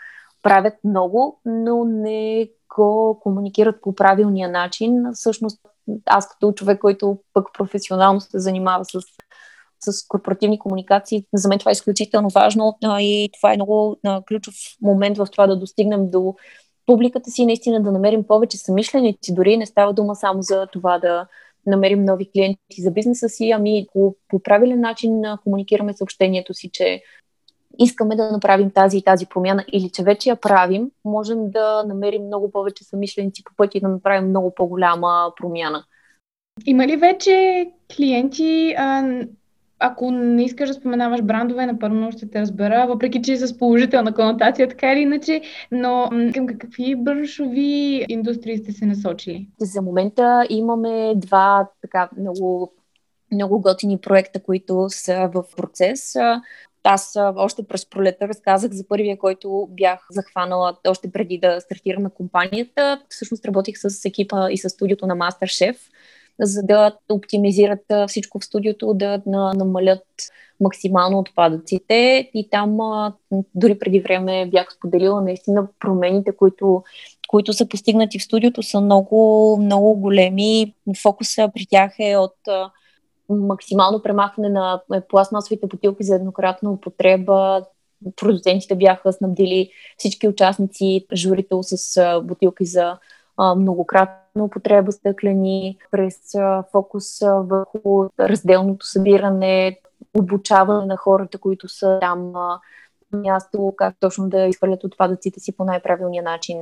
правят 0.44 0.74
много, 0.84 1.39
но 1.46 1.84
не 1.84 2.50
го 2.76 3.20
комуникират 3.20 3.82
по 3.82 3.96
правилния 3.96 4.50
начин. 4.50 5.04
Всъщност, 5.13 5.60
аз 6.06 6.30
като 6.30 6.52
човек, 6.52 6.80
който 6.80 7.17
пък 7.34 7.48
професионално 7.54 8.22
се 8.22 8.39
занимава 8.39 8.86
с 8.86 9.00
с 9.86 10.08
корпоративни 10.08 10.60
комуникации. 10.60 11.26
За 11.34 11.50
мен 11.50 11.60
това 11.60 11.72
е 11.72 11.74
изключително 11.74 12.30
важно 12.30 12.78
и 12.84 13.30
това 13.34 13.54
е 13.54 13.56
много 13.56 13.98
ключов 14.28 14.56
момент 14.82 15.17
в 15.17 15.28
това 15.32 15.48
да 15.48 15.60
достигнем 15.60 16.10
до 16.10 16.36
публиката 16.86 17.32
си, 17.32 17.46
наистина 17.46 17.84
да 17.84 17.91
намерим 17.91 18.24
повече 18.24 18.58
самишленици. 18.58 19.34
Дори 19.34 19.58
не 19.58 19.65
става 19.65 19.94
дума 19.94 20.15
само 20.15 20.41
за 20.41 20.67
това 20.72 21.00
да 21.00 21.28
намерим 21.65 22.06
нови 22.06 22.32
клиенти 22.32 22.82
за 22.82 22.91
бизнеса 22.91 23.30
си, 23.30 23.52
ами 23.52 23.88
по, 23.94 24.15
по 24.28 24.39
правилен 24.39 24.80
начин 24.80 25.22
комуникираме 25.44 25.94
съобщението 25.94 26.54
си, 26.54 26.70
че 26.74 27.02
искаме 27.80 28.15
да 28.15 28.32
направим 28.32 28.72
тази 28.72 28.98
и 28.98 29.04
тази 29.04 29.26
промяна 29.26 29.65
или 29.74 29.89
че 29.89 30.04
вече 30.04 30.30
я 30.30 30.36
правим, 30.36 30.91
можем 31.06 31.52
да 31.52 31.84
намерим 31.84 32.26
много 32.26 32.52
повече 32.52 32.84
самишленици 32.84 33.44
по 33.44 33.52
пъти 33.58 33.80
да 33.80 33.88
направим 33.88 34.30
много 34.30 34.54
по-голяма 34.56 35.34
промяна. 35.38 35.84
Има 36.65 36.88
ли 36.88 36.96
вече 36.96 37.67
клиенти, 37.96 38.76
ако 39.82 40.12
не 40.12 40.44
искаш 40.44 40.70
да 40.70 40.74
споменаваш 40.74 41.22
брандове, 41.22 41.65
напълно 41.65 42.12
ще 42.12 42.30
те 42.30 42.39
разбера, 42.39 42.86
въпреки 42.88 43.22
че 43.22 43.34
е 43.34 43.38
с 43.38 43.58
положителна 43.58 44.13
конотация, 44.13 44.67
така 44.67 44.94
или 44.94 45.00
иначе, 45.00 45.41
но 45.72 46.10
към 46.34 46.48
какви 46.48 46.96
браншови 46.96 48.06
индустрии 48.10 48.58
сте 48.58 48.72
се 48.72 48.86
насочили? 48.86 49.48
За 49.60 49.82
момента 49.82 50.46
имаме 50.50 51.13
два 51.15 51.67
така 51.82 52.10
много 52.17 52.74
много 53.34 53.62
готини 53.62 53.98
проекта, 53.98 54.44
които 54.44 54.86
са 54.89 55.30
в 55.34 55.44
процес. 55.58 56.15
Аз 56.84 57.17
още 57.36 57.63
през 57.63 57.89
пролета 57.89 58.28
разказах 58.28 58.72
за 58.72 58.88
първия, 58.88 59.17
който 59.17 59.67
бях 59.72 60.06
захванала 60.10 60.78
още 60.88 61.12
преди 61.12 61.38
да 61.38 61.62
стартираме 61.62 62.10
компанията. 62.10 63.02
Всъщност 63.10 63.46
работих 63.46 63.76
с 63.78 64.06
екипа 64.06 64.52
и 64.52 64.58
с 64.58 64.70
студиото 64.70 65.08
на 65.08 65.15
MasterChef, 65.15 65.78
за 66.39 66.63
да 66.63 66.98
оптимизират 67.10 67.86
всичко 68.08 68.39
в 68.39 68.46
студиото, 68.46 68.94
да 68.94 69.22
намалят 69.26 70.06
максимално 70.60 71.20
отпадъците. 71.20 72.30
И 72.34 72.50
там 72.50 72.78
дори 73.56 73.80
преди 73.80 74.00
време 74.00 74.46
бях 74.46 74.74
споделила 74.74 75.22
наистина 75.22 75.67
промените, 75.80 76.32
които, 76.36 76.84
които 77.28 77.54
са 77.54 77.70
постигнати 77.70 78.20
в 78.20 78.24
студиото, 78.24 78.63
са 78.63 78.82
много, 78.82 79.58
много 79.62 79.96
големи. 79.96 80.74
Фокуса 81.02 81.50
при 81.54 81.65
тях 81.65 81.94
е 82.00 82.17
от 82.17 82.38
максимално 83.30 84.02
премахване 84.02 84.50
на 84.50 84.82
пластмасовите 85.10 85.67
бутилки 85.67 86.04
за 86.04 86.15
еднократна 86.15 86.72
употреба. 86.72 87.65
Продуцентите 88.15 88.76
бяха 88.76 89.13
снабдили 89.13 89.70
всички 89.98 90.28
участници, 90.28 91.06
журито 91.15 91.60
с 91.63 92.22
бутилки 92.24 92.65
за 92.65 92.98
многократна 93.58 94.43
употреба 94.43 94.91
стъклени, 94.91 95.77
през 95.91 96.15
фокус 96.71 97.19
върху 97.21 98.10
разделното 98.19 98.86
събиране, 98.86 99.80
обучаване 100.17 100.86
на 100.86 100.97
хората, 100.97 101.38
които 101.38 101.67
са 101.67 101.97
там 102.01 102.34
място, 103.13 103.73
как 103.77 103.95
точно 103.99 104.30
да 104.30 104.41
изхвърлят 104.41 104.84
отпадъците 104.84 105.39
си 105.39 105.51
по 105.58 105.63
най-правилния 105.63 106.23
начин. 106.23 106.58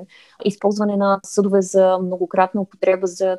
Използване 0.45 0.97
на 0.97 1.19
съдове 1.23 1.61
за 1.61 1.97
многократна 2.01 2.61
употреба, 2.61 3.07
за 3.07 3.37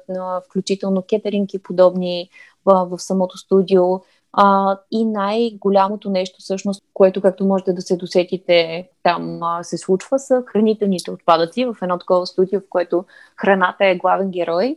включително 0.49 1.03
кетеринг 1.03 1.55
и 1.55 1.63
подобни 1.63 2.31
в, 2.65 2.89
в 2.91 3.03
самото 3.03 3.39
студио. 3.39 3.83
А, 4.33 4.79
и 4.91 5.05
най-голямото 5.05 6.11
нещо, 6.11 6.37
всъщност, 6.39 6.83
което, 6.95 7.21
както 7.21 7.45
можете 7.45 7.73
да 7.73 7.83
се 7.83 7.97
досетите, 7.97 8.89
там 9.03 9.43
а, 9.43 9.63
се 9.63 9.79
случва, 9.79 10.19
са 10.19 10.43
хранителните 10.47 11.11
отпадъци 11.11 11.65
в 11.65 11.77
едно 11.83 11.99
такова 11.99 12.27
студио, 12.27 12.61
в 12.61 12.69
което 12.71 13.05
храната 13.37 13.85
е 13.87 13.97
главен 13.97 14.31
герой. 14.31 14.77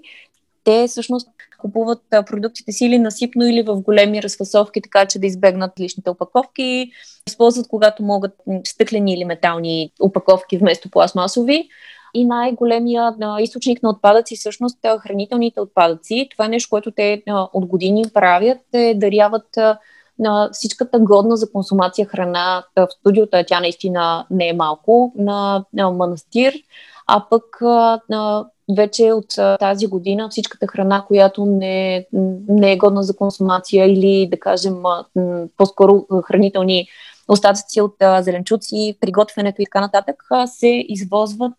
Те 0.63 0.87
всъщност 0.87 1.29
купуват 1.59 2.01
продуктите 2.09 2.71
си 2.71 2.85
или 2.85 2.97
насипно, 2.97 3.47
или 3.47 3.61
в 3.61 3.81
големи 3.81 4.23
разфасовки, 4.23 4.81
така 4.81 5.05
че 5.05 5.19
да 5.19 5.27
избегнат 5.27 5.79
личните 5.79 6.09
опаковки. 6.09 6.91
Използват, 7.27 7.67
когато 7.67 8.03
могат 8.03 8.31
стъклени 8.63 9.13
или 9.13 9.25
метални 9.25 9.91
опаковки 10.01 10.57
вместо 10.57 10.89
пластмасови 10.89 11.69
и 12.13 12.25
най-големия 12.25 13.15
източник 13.39 13.83
на 13.83 13.89
отпадъци 13.89 14.35
всъщност 14.35 14.77
хранителните 14.99 15.61
отпадъци. 15.61 16.27
Това 16.31 16.45
е 16.45 16.49
нещо, 16.49 16.69
което 16.69 16.91
те 16.91 17.23
от 17.27 17.65
години 17.65 18.03
правят, 18.13 18.61
е 18.73 18.93
даряват 18.93 19.57
на 20.19 20.49
всичката 20.51 20.99
годна 20.99 21.37
за 21.37 21.51
консумация 21.51 22.05
храна 22.05 22.63
в 22.75 22.87
студиото, 22.99 23.43
тя 23.47 23.59
наистина 23.59 24.25
не 24.29 24.49
е 24.49 24.53
малко, 24.53 25.13
на, 25.15 25.65
на 25.73 25.91
манастир, 25.91 26.53
а 27.07 27.25
пък 27.29 27.61
на, 28.09 28.45
вече 28.75 29.11
от 29.11 29.59
тази 29.59 29.87
година 29.87 30.29
всичката 30.29 30.67
храна, 30.67 31.03
която 31.07 31.45
не, 31.45 32.05
не 32.47 32.71
е 32.71 32.77
годна 32.77 33.03
за 33.03 33.15
консумация 33.15 33.85
или 33.85 34.27
да 34.31 34.39
кажем 34.39 34.75
по-скоро 35.57 36.05
хранителни 36.23 36.87
остатъци 37.27 37.81
от 37.81 37.95
зеленчуци, 38.19 38.97
приготвянето 39.01 39.61
и 39.61 39.65
така 39.65 39.81
нататък, 39.81 40.23
се 40.45 40.85
извозват 40.87 41.53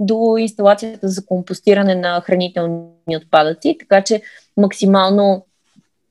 до 0.00 0.36
инсталацията 0.38 1.08
за 1.08 1.26
компостиране 1.26 1.94
на 1.94 2.20
хранителни 2.20 3.16
отпадъци, 3.16 3.76
така 3.80 4.02
че 4.02 4.22
максимално 4.56 5.44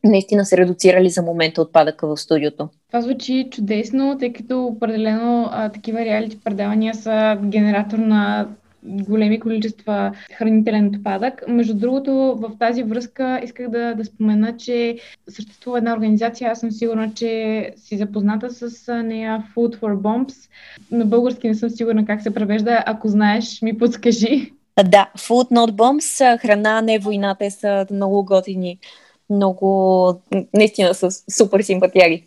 наистина 0.04 0.46
се 0.46 0.58
редуцирали 0.58 1.10
за 1.10 1.22
момента 1.22 1.62
отпадъка 1.62 2.08
в 2.08 2.18
студиото. 2.18 2.70
Това 2.88 3.02
звучи 3.02 3.48
чудесно, 3.52 4.18
тъй 4.20 4.34
като 4.34 4.66
определено 4.66 5.50
а, 5.52 5.70
такива 5.70 6.00
реалити 6.00 6.40
предавания 6.44 6.96
са 6.96 7.38
генератор 7.44 7.98
на 7.98 8.48
големи 8.86 9.40
количества 9.40 10.12
хранителен 10.38 10.88
отпадък. 10.88 11.44
Между 11.48 11.74
другото, 11.74 12.12
в 12.14 12.52
тази 12.60 12.84
връзка 12.84 13.42
исках 13.44 13.70
да, 13.70 13.94
да 13.94 14.06
спомена, 14.06 14.58
че 14.58 14.98
съществува 15.30 15.78
една 15.78 15.94
организация, 15.94 16.52
аз 16.52 16.60
съм 16.60 16.72
сигурна, 16.72 17.14
че 17.14 17.72
си 17.76 17.98
запозната 17.98 18.50
с 18.50 18.94
нея 19.04 19.44
Food 19.56 19.80
for 19.80 19.96
Bombs. 19.96 20.50
На 20.92 21.06
български 21.06 21.48
не 21.48 21.56
съм 21.56 21.70
сигурна 21.70 22.06
как 22.06 22.22
се 22.22 22.34
превежда. 22.34 22.84
Ако 22.86 23.08
знаеш, 23.08 23.62
ми 23.62 23.78
подскажи. 23.78 24.52
Да, 24.86 25.10
Food 25.18 25.52
Not 25.52 25.72
Bombs, 25.72 26.38
храна 26.42 26.82
не 26.82 27.00
война, 27.00 27.36
те 27.40 27.52
са 27.52 27.86
много 27.92 28.26
готини, 28.26 28.80
много, 29.30 30.22
наистина 30.54 30.94
са 30.94 31.12
супер 31.12 31.62
симпатияги. 31.62 32.26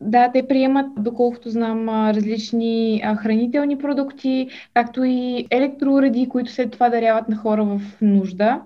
Да, 0.00 0.30
те 0.32 0.48
приемат, 0.48 0.86
доколкото 0.98 1.50
знам, 1.50 1.88
различни 1.88 3.02
хранителни 3.16 3.78
продукти, 3.78 4.48
както 4.74 5.04
и 5.04 5.46
електроуреди, 5.50 6.28
които 6.28 6.52
след 6.52 6.70
това 6.70 6.88
даряват 6.88 7.28
на 7.28 7.36
хора 7.36 7.64
в 7.64 7.80
нужда, 8.02 8.60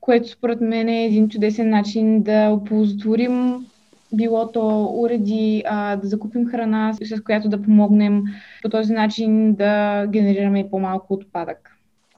което 0.00 0.28
според 0.28 0.60
мен 0.60 0.88
е 0.88 1.04
един 1.04 1.28
чудесен 1.28 1.70
начин 1.70 2.22
да 2.22 2.50
оползотворим 2.50 3.66
било 4.12 4.52
то 4.52 4.84
уреди, 4.94 5.62
а, 5.66 5.96
да 5.96 6.08
закупим 6.08 6.48
храна, 6.48 6.92
с 7.02 7.22
която 7.22 7.48
да 7.48 7.62
помогнем 7.62 8.22
по 8.62 8.68
този 8.68 8.92
начин 8.92 9.54
да 9.54 10.06
генерираме 10.06 10.68
по-малко 10.70 11.14
отпадък. 11.14 11.70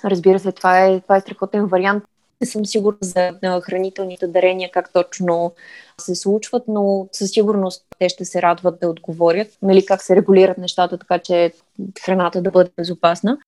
Разбира 0.05 0.39
се, 0.39 0.53
това 0.53 0.85
е, 0.85 1.01
това 1.01 1.17
е 1.17 1.21
страхотен 1.21 1.67
вариант. 1.67 2.05
Не 2.41 2.47
съм 2.47 2.67
сигурна 2.67 2.99
за 3.03 3.33
хранителните 3.63 4.27
дарения, 4.27 4.71
как 4.73 4.93
точно 4.93 5.55
се 6.01 6.15
случват, 6.15 6.63
но 6.69 7.09
със 7.13 7.31
сигурност 7.31 7.85
те 7.99 8.09
ще 8.09 8.25
се 8.25 8.43
радват 8.43 8.81
да 8.81 8.89
отговорят, 8.89 9.49
нали, 9.63 9.87
как 9.87 10.03
се 10.03 10.17
регулират 10.17 10.59
нещата, 10.59 10.99
така 10.99 11.19
че 11.19 11.53
храната 12.05 12.43
да 12.43 12.51
бъде 12.51 12.71
безопасна. 12.77 13.39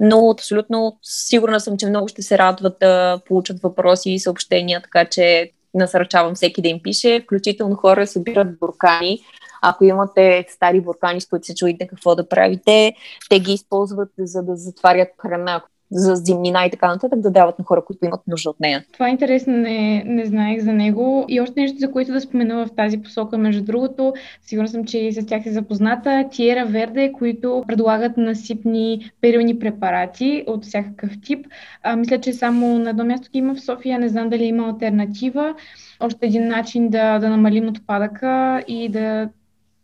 Но 0.00 0.30
абсолютно 0.30 0.98
сигурна 1.02 1.60
съм, 1.60 1.76
че 1.76 1.86
много 1.86 2.08
ще 2.08 2.22
се 2.22 2.38
радват 2.38 2.76
да 2.80 3.20
получат 3.26 3.62
въпроси 3.62 4.10
и 4.10 4.20
съобщения, 4.20 4.82
така 4.82 5.04
че 5.04 5.50
насърчавам 5.74 6.34
всеки 6.34 6.62
да 6.62 6.68
им 6.68 6.82
пише. 6.82 7.20
Включително 7.24 7.76
хора 7.76 8.06
събират 8.06 8.58
буркани. 8.58 9.20
Ако 9.62 9.84
имате 9.84 10.46
стари 10.48 10.80
буркани, 10.80 11.20
с 11.20 11.26
които 11.26 11.46
се 11.46 11.54
чуете 11.54 11.86
какво 11.86 12.14
да 12.14 12.28
правите, 12.28 12.94
те 13.30 13.40
ги 13.40 13.52
използват 13.52 14.08
за 14.18 14.42
да 14.42 14.56
затварят 14.56 15.08
храна 15.22 15.62
за 15.90 16.14
зимнина 16.14 16.66
и 16.66 16.70
така 16.70 16.88
нататък, 16.88 17.20
да 17.20 17.30
дават 17.30 17.58
на 17.58 17.64
хора, 17.64 17.84
които 17.84 18.04
имат 18.04 18.20
нужда 18.26 18.50
от 18.50 18.60
нея. 18.60 18.84
Това 18.92 19.08
е 19.08 19.10
интересно, 19.10 19.52
не, 19.52 20.04
не 20.06 20.24
знаех 20.24 20.62
за 20.62 20.72
него. 20.72 21.24
И 21.28 21.40
още 21.40 21.60
нещо, 21.60 21.78
за 21.78 21.90
което 21.90 22.12
да 22.12 22.20
спомена 22.20 22.66
в 22.66 22.74
тази 22.76 23.02
посока, 23.02 23.38
между 23.38 23.64
другото, 23.64 24.14
сигурна 24.42 24.68
съм, 24.68 24.84
че 24.84 24.98
и 24.98 25.12
с 25.12 25.26
тях 25.26 25.46
е 25.46 25.52
запозната, 25.52 26.28
Тиера 26.30 26.66
Верде, 26.66 27.12
които 27.12 27.64
предлагат 27.66 28.16
насипни 28.16 29.10
перилни 29.20 29.58
препарати 29.58 30.44
от 30.46 30.64
всякакъв 30.64 31.10
тип. 31.24 31.46
А, 31.82 31.96
мисля, 31.96 32.20
че 32.20 32.32
само 32.32 32.78
на 32.78 32.90
едно 32.90 33.04
място 33.04 33.28
има 33.32 33.54
в 33.54 33.60
София, 33.60 33.98
не 33.98 34.08
знам 34.08 34.28
дали 34.28 34.44
има 34.44 34.68
альтернатива. 34.68 35.54
Още 36.00 36.26
един 36.26 36.48
начин 36.48 36.88
да, 36.88 37.18
да 37.18 37.28
намалим 37.28 37.68
отпадъка 37.68 38.64
и 38.68 38.88
да 38.88 39.28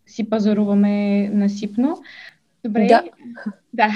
си 0.06 0.30
пазаруваме 0.30 1.28
насипно. 1.28 1.98
Добре. 2.64 2.87
Да. 2.87 3.05
Да. 3.73 3.90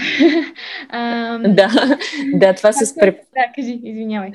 а, 0.89 1.39
да, 1.39 1.69
да, 2.35 2.55
това 2.55 2.73
с... 2.73 2.95
Преп... 2.95 3.19
Да, 3.35 3.53
кажи, 3.57 3.81
извинявай. 3.83 4.33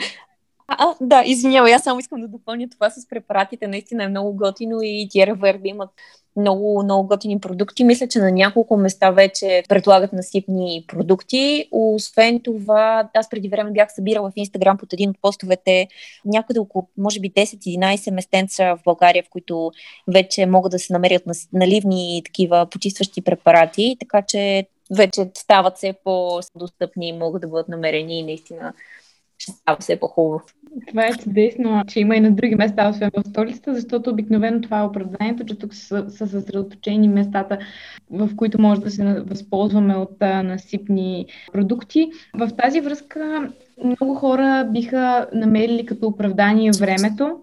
А, 0.71 0.95
да, 1.01 1.23
извинявай, 1.25 1.73
аз 1.73 1.84
само 1.84 1.99
искам 1.99 2.21
да 2.21 2.27
допълня 2.27 2.69
това 2.69 2.89
с 2.89 3.08
препаратите. 3.08 3.67
Наистина 3.67 4.03
е 4.03 4.08
много 4.08 4.34
готино 4.34 4.82
и 4.82 5.08
Тиера 5.10 5.36
Верби 5.36 5.69
имат 5.69 5.89
много, 6.36 6.84
много 6.84 7.08
готини 7.08 7.39
продукти. 7.39 7.84
Мисля, 7.84 8.08
че 8.08 8.19
на 8.19 8.32
няколко 8.32 8.77
места 8.77 9.12
вече 9.12 9.63
предлагат 9.69 10.13
насипни 10.13 10.86
продукти. 10.88 11.67
Освен 11.71 12.39
това, 12.39 13.10
аз 13.13 13.29
преди 13.29 13.49
време 13.49 13.71
бях 13.71 13.93
събирала 13.93 14.29
в 14.29 14.34
Инстаграм 14.36 14.77
под 14.77 14.93
един 14.93 15.10
от 15.10 15.17
постовете 15.21 15.88
някъде 16.25 16.60
около, 16.60 16.88
може 16.97 17.19
би, 17.19 17.32
10-11 17.32 18.12
местенца 18.12 18.75
в 18.75 18.79
България, 18.86 19.23
в 19.23 19.29
които 19.29 19.71
вече 20.08 20.45
могат 20.45 20.71
да 20.71 20.79
се 20.79 20.93
намерят 20.93 21.23
наливни 21.53 22.21
такива 22.25 22.67
почистващи 22.71 23.21
препарати, 23.21 23.97
така 23.99 24.21
че 24.21 24.65
вече 24.97 25.29
стават 25.38 25.77
все 25.77 25.93
по-достъпни 26.03 27.08
и 27.08 27.13
могат 27.13 27.41
да 27.41 27.47
бъдат 27.47 27.69
намерени 27.69 28.19
и 28.19 28.23
наистина 28.23 28.73
ще 29.39 29.52
става 29.52 29.78
все 29.80 29.99
по-хубаво. 29.99 30.41
Това 30.88 31.06
е 31.08 31.13
чудесно, 31.13 31.84
че 31.88 31.99
има 31.99 32.15
и 32.15 32.19
на 32.19 32.32
други 32.32 32.56
места, 32.56 32.89
освен 32.89 33.12
в 33.17 33.30
столицата, 33.30 33.75
защото 33.75 34.10
обикновено 34.10 34.62
това 34.62 34.80
е 34.80 34.84
оправданието, 34.84 35.45
че 35.45 35.56
тук 35.56 35.73
са, 35.73 36.10
са 36.10 36.28
съсредоточени 36.28 37.08
местата, 37.08 37.58
в 38.12 38.30
които 38.36 38.62
може 38.62 38.82
да 38.82 38.91
се 38.91 39.21
възползваме 39.21 39.95
от 39.95 40.17
а, 40.19 40.43
насипни 40.43 41.25
продукти. 41.54 42.12
В 42.34 42.49
тази 42.58 42.82
връзка 42.82 43.49
много 43.84 44.15
хора 44.15 44.69
биха 44.71 45.28
намерили 45.34 45.86
като 45.86 46.08
оправдание 46.08 46.71
времето 46.80 47.39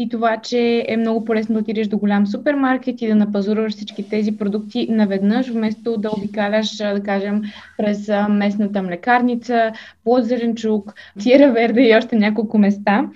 и 0.00 0.08
това, 0.08 0.36
че 0.36 0.84
е 0.88 0.96
много 0.96 1.24
полезно 1.24 1.54
да 1.54 1.60
отидеш 1.60 1.88
до 1.88 1.98
голям 1.98 2.26
супермаркет 2.26 3.02
и 3.02 3.06
да 3.08 3.14
напазурваш 3.14 3.72
всички 3.72 4.08
тези 4.08 4.36
продукти 4.36 4.86
наведнъж, 4.90 5.48
вместо 5.48 5.96
да 5.96 6.10
обикаляш, 6.16 6.76
да 6.76 7.02
кажем, 7.02 7.42
през 7.78 8.10
местната 8.30 8.82
млекарница, 8.82 9.72
плод 10.04 10.24
зеленчук, 10.24 10.94
тиера 11.20 11.52
верде 11.52 11.88
и 11.88 11.96
още 11.96 12.16
няколко 12.16 12.58
места. 12.58 13.08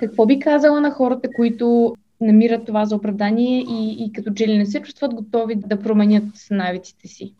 Какво 0.00 0.26
би 0.26 0.38
казала 0.38 0.80
на 0.80 0.90
хората, 0.90 1.28
които 1.36 1.94
намират 2.20 2.66
това 2.66 2.84
за 2.84 2.96
оправдание 2.96 3.60
и, 3.60 4.04
и 4.04 4.12
като 4.12 4.30
че 4.34 4.48
ли 4.48 4.58
не 4.58 4.66
се 4.66 4.82
чувстват 4.82 5.14
готови 5.14 5.54
да 5.54 5.80
променят 5.80 6.24
навиците 6.50 7.08
си? 7.08 7.34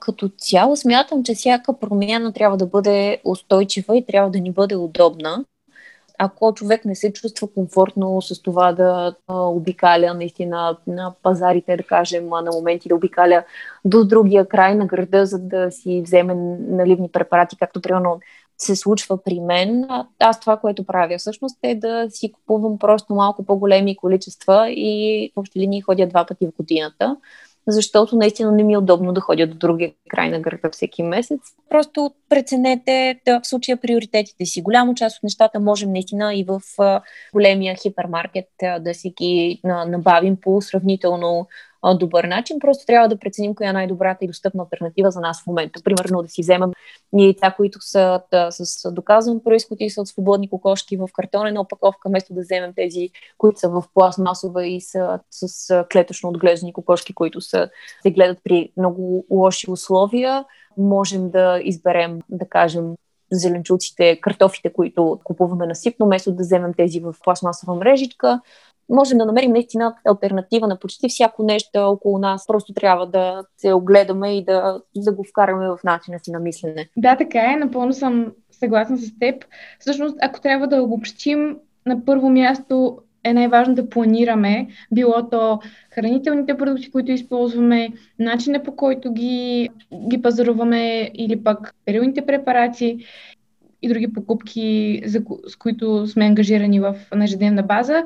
Като 0.00 0.30
цяло 0.38 0.76
смятам, 0.76 1.24
че 1.24 1.34
всяка 1.34 1.78
промяна 1.78 2.32
трябва 2.32 2.56
да 2.56 2.66
бъде 2.66 3.18
устойчива 3.24 3.96
и 3.96 4.06
трябва 4.06 4.30
да 4.30 4.40
ни 4.40 4.52
бъде 4.52 4.76
удобна. 4.76 5.44
Ако 6.24 6.54
човек 6.54 6.84
не 6.84 6.94
се 6.94 7.12
чувства 7.12 7.48
комфортно 7.54 8.22
с 8.22 8.42
това 8.42 8.72
да 8.72 9.14
обикаля 9.28 10.14
наистина 10.14 10.76
на 10.86 11.14
пазарите, 11.22 11.76
да 11.76 11.82
кажем, 11.82 12.28
на 12.28 12.50
моменти 12.54 12.88
да 12.88 12.94
обикаля 12.94 13.44
до 13.84 14.04
другия 14.04 14.48
край 14.48 14.74
на 14.74 14.86
града, 14.86 15.26
за 15.26 15.38
да 15.38 15.70
си 15.70 16.02
вземе 16.04 16.34
наливни 16.58 17.08
препарати, 17.08 17.56
както 17.58 17.80
примерно 17.80 18.20
се 18.58 18.76
случва 18.76 19.22
при 19.22 19.40
мен. 19.40 19.88
Аз 20.18 20.40
това, 20.40 20.56
което 20.56 20.84
правя 20.84 21.18
всъщност 21.18 21.58
е 21.62 21.74
да 21.74 22.06
си 22.10 22.32
купувам 22.32 22.78
просто 22.78 23.14
малко 23.14 23.44
по-големи 23.44 23.96
количества 23.96 24.70
и 24.70 25.32
в 25.36 25.40
общи 25.40 25.60
линии 25.60 25.80
ходя 25.80 26.06
два 26.06 26.26
пъти 26.26 26.46
в 26.46 26.56
годината 26.56 27.16
защото 27.68 28.16
наистина 28.16 28.52
не 28.52 28.62
ми 28.62 28.72
е 28.72 28.78
удобно 28.78 29.12
да 29.12 29.20
ходя 29.20 29.46
до 29.46 29.54
другия 29.54 29.92
край 30.08 30.30
на 30.30 30.40
града 30.40 30.70
всеки 30.72 31.02
месец. 31.02 31.40
Просто 31.68 32.14
преценете 32.32 33.20
да, 33.24 33.40
в 33.40 33.46
случая 33.46 33.76
приоритетите 33.76 34.46
си. 34.46 34.62
Голяма 34.62 34.94
част 34.94 35.16
от 35.16 35.22
нещата 35.22 35.60
можем 35.60 35.92
наистина 35.92 36.34
и 36.34 36.44
в 36.44 36.60
големия 37.32 37.76
хипермаркет 37.76 38.48
да 38.80 38.94
си 38.94 39.14
ги 39.18 39.60
набавим 39.64 40.36
по 40.40 40.60
сравнително 40.60 41.48
добър 41.94 42.24
начин. 42.24 42.58
Просто 42.60 42.86
трябва 42.86 43.08
да 43.08 43.18
преценим 43.18 43.54
коя 43.54 43.70
е 43.70 43.72
най-добрата 43.72 44.24
и 44.24 44.28
достъпна 44.28 44.62
альтернатива 44.62 45.10
за 45.10 45.20
нас 45.20 45.42
в 45.42 45.46
момента. 45.46 45.80
Примерно 45.84 46.22
да 46.22 46.28
си 46.28 46.42
вземем 46.42 46.70
яйца, 47.18 47.54
които 47.56 47.80
са 47.80 48.20
да, 48.30 48.50
с 48.50 48.92
доказан 48.92 49.40
происход 49.44 49.80
и 49.80 49.90
са 49.90 50.00
от 50.00 50.08
свободни 50.08 50.50
кокошки 50.50 50.96
в 50.96 51.08
картонена 51.12 51.60
опаковка, 51.60 52.08
вместо 52.08 52.34
да 52.34 52.40
вземем 52.40 52.72
тези, 52.76 53.10
които 53.38 53.60
са 53.60 53.68
в 53.68 53.84
пластмасова 53.94 54.66
и 54.66 54.80
са 54.80 55.20
с 55.30 55.84
клетъчно 55.92 56.28
отглеждани 56.28 56.72
кокошки, 56.72 57.14
които 57.14 57.40
са, 57.40 57.70
се 58.02 58.10
гледат 58.10 58.38
при 58.44 58.72
много 58.76 59.26
лоши 59.30 59.70
условия. 59.70 60.44
Можем 60.78 61.30
да 61.30 61.60
изберем, 61.64 62.18
да 62.28 62.48
кажем, 62.48 62.94
зеленчуците, 63.32 64.20
картофите, 64.20 64.72
които 64.72 65.20
купуваме 65.24 65.66
насипно, 65.66 66.06
вместо 66.06 66.32
да 66.32 66.42
вземем 66.42 66.74
тези 66.74 67.00
в 67.00 67.14
пластмасова 67.24 67.74
мрежичка 67.74 68.40
можем 68.92 69.18
да 69.18 69.26
намерим 69.26 69.52
наистина 69.52 69.94
альтернатива 70.08 70.66
на 70.66 70.78
почти 70.78 71.08
всяко 71.08 71.42
нещо 71.42 71.70
около 71.74 72.18
нас. 72.18 72.46
Просто 72.46 72.74
трябва 72.74 73.06
да 73.06 73.44
се 73.56 73.72
огледаме 73.72 74.36
и 74.36 74.44
да, 74.44 74.80
да 74.96 75.12
го 75.12 75.24
вкараме 75.24 75.68
в 75.68 75.78
начина 75.84 76.18
си 76.18 76.30
на 76.30 76.38
мислене. 76.38 76.88
Да, 76.96 77.16
така 77.16 77.52
е. 77.52 77.56
Напълно 77.56 77.92
съм 77.92 78.32
съгласна 78.50 78.98
с 78.98 79.18
теб. 79.18 79.44
Всъщност, 79.78 80.16
ако 80.22 80.40
трябва 80.40 80.68
да 80.68 80.82
обобщим, 80.82 81.58
на 81.86 82.04
първо 82.04 82.30
място 82.30 82.98
е 83.24 83.32
най-важно 83.34 83.74
да 83.74 83.88
планираме, 83.88 84.68
било 84.92 85.28
то 85.30 85.60
хранителните 85.90 86.56
продукти, 86.56 86.90
които 86.90 87.12
използваме, 87.12 87.88
начина 88.18 88.62
по 88.62 88.76
който 88.76 89.12
ги, 89.12 89.70
ги 90.08 90.22
пазаруваме 90.22 91.10
или 91.14 91.44
пък 91.44 91.74
периодните 91.84 92.26
препарати 92.26 93.06
и 93.82 93.88
други 93.88 94.12
покупки, 94.12 95.02
за, 95.06 95.22
с 95.46 95.56
които 95.56 96.06
сме 96.06 96.24
ангажирани 96.24 96.80
в 96.80 96.94
ежедневна 97.22 97.62
база. 97.62 98.04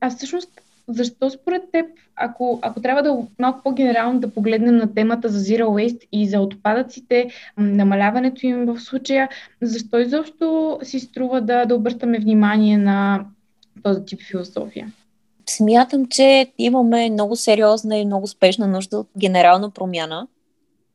А 0.00 0.10
всъщност, 0.10 0.50
защо 0.88 1.30
според 1.30 1.62
теб, 1.72 1.86
ако, 2.16 2.58
ако 2.62 2.80
трябва 2.80 3.02
да 3.02 3.18
малко 3.38 3.60
по-генерално 3.62 4.20
да 4.20 4.30
погледнем 4.30 4.76
на 4.76 4.94
темата 4.94 5.28
за 5.28 5.38
Zero 5.38 5.64
Waste 5.64 6.08
и 6.12 6.28
за 6.28 6.40
отпадъците, 6.40 7.30
намаляването 7.56 8.46
им 8.46 8.66
в 8.66 8.80
случая, 8.80 9.28
защо 9.62 9.98
изобщо 9.98 10.78
си 10.82 11.00
струва 11.00 11.40
да, 11.40 11.64
да 11.64 11.74
обръщаме 11.74 12.18
внимание 12.18 12.78
на 12.78 13.24
този 13.86 14.04
тип 14.04 14.20
философия? 14.30 14.92
Смятам, 15.48 16.06
че 16.06 16.52
имаме 16.58 17.10
много 17.10 17.36
сериозна 17.36 17.96
и 17.96 18.06
много 18.06 18.26
спешна 18.26 18.66
нужда 18.66 18.98
от 18.98 19.08
генерална 19.18 19.70
промяна. 19.70 20.28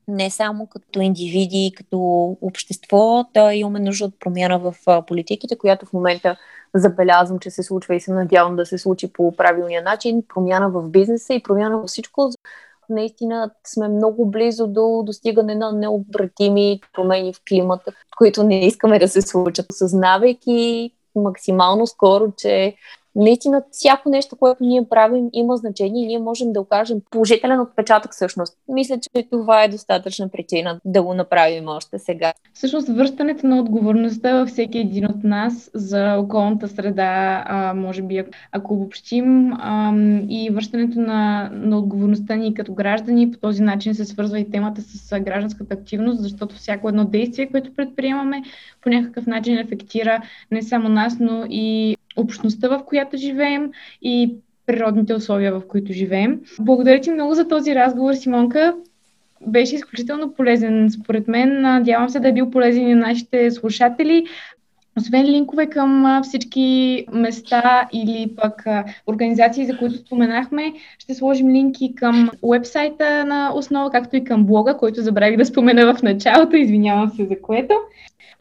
Не 0.08 0.30
само 0.30 0.68
като 0.68 1.02
индивиди, 1.02 1.72
като 1.78 1.98
общество, 2.42 3.26
да 3.34 3.54
имаме 3.54 3.80
нужда 3.80 4.06
от 4.06 4.20
промяна 4.20 4.60
в 4.60 4.76
политиките, 5.08 5.58
която 5.58 5.86
в 5.86 5.94
момента 5.94 6.38
забелязвам, 6.76 7.40
че 7.40 7.50
се 7.50 7.64
случва 7.64 7.96
и 7.96 8.00
се 8.00 8.14
надявам 8.14 8.56
да 8.56 8.66
се 8.66 8.78
случи 8.78 9.14
по 9.14 9.36
правилния 9.36 9.84
начин. 9.84 10.24
Промяна 10.34 10.70
в 10.70 10.90
бизнеса 10.90 11.34
и 11.34 11.44
промяна 11.44 11.78
във 11.78 11.88
всичко. 11.88 12.30
Наистина 12.90 13.52
сме 13.68 13.88
много 13.88 14.26
близо 14.26 14.68
до 14.68 15.04
достигане 15.06 15.56
на 15.56 15.72
необратими 15.72 16.80
промени 16.94 17.34
в 17.34 17.42
климата, 17.50 17.92
които 18.18 18.44
не 18.44 18.66
искаме 18.66 19.00
да 19.00 19.08
се 19.08 19.22
случат. 19.22 19.66
Съзнавайки 19.72 20.92
максимално 21.16 21.88
скоро, 21.88 22.32
че 22.38 22.76
наистина 23.16 23.64
всяко 23.72 24.10
нещо, 24.10 24.36
което 24.36 24.64
ние 24.64 24.90
правим, 24.90 25.30
има 25.34 25.58
значение 25.58 26.04
и 26.04 26.08
ние 26.08 26.20
можем 26.20 26.54
да 26.54 26.62
окажем 26.62 26.98
положителен 27.12 27.60
отпечатък 27.60 28.12
всъщност. 28.12 28.58
Мисля, 28.68 29.00
че 29.00 29.24
това 29.30 29.64
е 29.64 29.68
достатъчна 29.68 30.30
причина 30.30 30.80
да 30.86 31.04
го 31.04 31.14
направим 31.14 31.68
още 31.68 32.00
сега. 32.00 32.34
Всъщност, 32.54 32.88
връщането 32.88 33.48
на 33.48 33.60
отговорността 33.60 34.40
във 34.40 34.50
всеки 34.50 34.78
един 34.78 35.06
от 35.06 35.24
нас 35.24 35.72
за 35.74 36.18
околната 36.18 36.68
среда, 36.68 37.44
а, 37.48 37.74
може 37.74 38.02
би, 38.02 38.24
ако 38.52 38.74
обобщим, 38.74 39.54
а, 39.54 39.94
и 40.30 40.50
връщането 40.54 41.00
на, 41.00 41.50
на 41.54 41.78
отговорността 41.78 42.36
ни 42.36 42.54
като 42.54 42.74
граждани, 42.74 43.32
по 43.32 43.40
този 43.40 43.64
начин 43.64 43.96
се 43.96 44.06
свързва 44.06 44.40
и 44.40 44.52
темата 44.52 44.82
с 44.82 45.20
гражданската 45.20 45.74
активност, 45.74 46.22
защото 46.22 46.56
всяко 46.56 46.90
едно 46.90 47.06
действие, 47.06 47.50
което 47.52 47.74
предприемаме, 47.74 48.44
по 48.82 48.90
някакъв 48.90 49.28
начин 49.28 49.58
ефектира 49.58 50.22
не 50.52 50.62
само 50.62 50.90
нас, 50.90 51.18
но 51.20 51.46
и 51.50 51.96
общността, 52.18 52.68
в 52.68 52.84
която 52.86 53.18
живеем 53.18 53.72
и 54.02 54.34
природните 54.66 55.14
условия, 55.14 55.54
в 55.54 55.68
които 55.68 55.94
живеем. 55.94 56.40
Благодаря 56.60 57.02
ти 57.02 57.12
много 57.12 57.34
за 57.34 57.48
този 57.48 57.76
разговор, 57.76 58.14
Симонка. 58.14 58.76
Беше 59.48 59.76
изключително 59.76 60.34
полезен, 60.34 60.90
според 60.92 61.28
мен. 61.28 61.62
Надявам 61.62 62.10
се 62.10 62.20
да 62.20 62.28
е 62.28 62.34
бил 62.34 62.52
полезен 62.52 62.90
и 62.90 62.96
на 62.96 63.08
нашите 63.08 63.52
слушатели. 63.52 64.26
Освен 64.98 65.26
линкове 65.26 65.66
към 65.66 66.22
всички 66.24 67.06
места 67.14 67.88
или 67.94 68.32
пък 68.42 68.66
организации, 69.08 69.66
за 69.66 69.78
които 69.78 69.98
споменахме, 69.98 70.74
ще 71.00 71.14
сложим 71.14 71.50
линки 71.50 71.96
към 71.96 72.30
уебсайта 72.42 73.26
на 73.26 73.52
Основа, 73.56 73.92
както 73.92 74.16
и 74.16 74.24
към 74.24 74.46
блога, 74.46 74.78
който 74.78 75.02
забравих 75.02 75.38
да 75.38 75.46
спомена 75.46 75.94
в 75.94 76.02
началото. 76.02 76.56
Извинявам 76.56 77.10
се 77.10 77.26
за 77.26 77.42
което. 77.42 77.74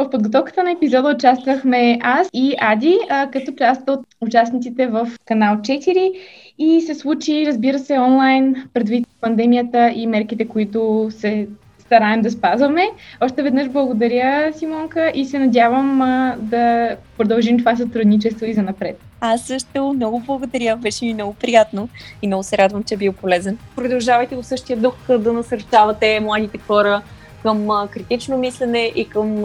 В 0.01 0.11
подготовката 0.11 0.63
на 0.63 0.71
епизода 0.71 1.09
участвахме 1.09 1.99
аз 2.03 2.29
и 2.33 2.55
Ади, 2.61 2.99
като 3.33 3.53
част 3.59 3.89
от 3.89 4.01
участниците 4.21 4.87
в 4.87 5.09
канал 5.25 5.57
4 5.57 6.13
и 6.59 6.81
се 6.81 6.95
случи, 6.95 7.47
разбира 7.47 7.79
се, 7.79 7.99
онлайн, 7.99 8.69
предвид 8.75 9.09
пандемията 9.21 9.93
и 9.95 10.07
мерките, 10.07 10.49
които 10.49 11.09
се 11.11 11.49
стараем 11.79 12.23
да 12.23 12.31
спазваме. 12.31 12.91
Още 13.21 13.43
веднъж 13.43 13.69
благодаря, 13.69 14.53
Симонка, 14.53 15.13
и 15.15 15.25
се 15.25 15.39
надявам 15.39 16.03
а, 16.03 16.37
да 16.39 16.97
продължим 17.19 17.59
това 17.59 17.77
сътрудничество 17.77 18.47
и 18.47 18.55
за 18.55 18.63
напред. 18.63 19.01
Аз 19.21 19.41
също 19.41 19.93
много 19.93 20.21
благодаря, 20.21 20.77
беше 20.77 21.05
ми 21.05 21.15
много 21.15 21.35
приятно 21.35 21.89
и 22.23 22.27
много 22.27 22.43
се 22.43 22.59
радвам, 22.59 22.83
че 22.83 22.95
е 22.95 22.99
бил 22.99 23.13
полезен. 23.13 23.59
Продължавайте 23.77 24.37
в 24.37 24.43
същия 24.43 24.77
дух 24.77 24.95
да 25.09 25.33
насърчавате 25.33 26.21
младите 26.21 26.59
хора 26.59 27.03
към 27.43 27.89
критично 27.91 28.39
мислене 28.39 28.93
и 28.97 29.09
към 29.09 29.45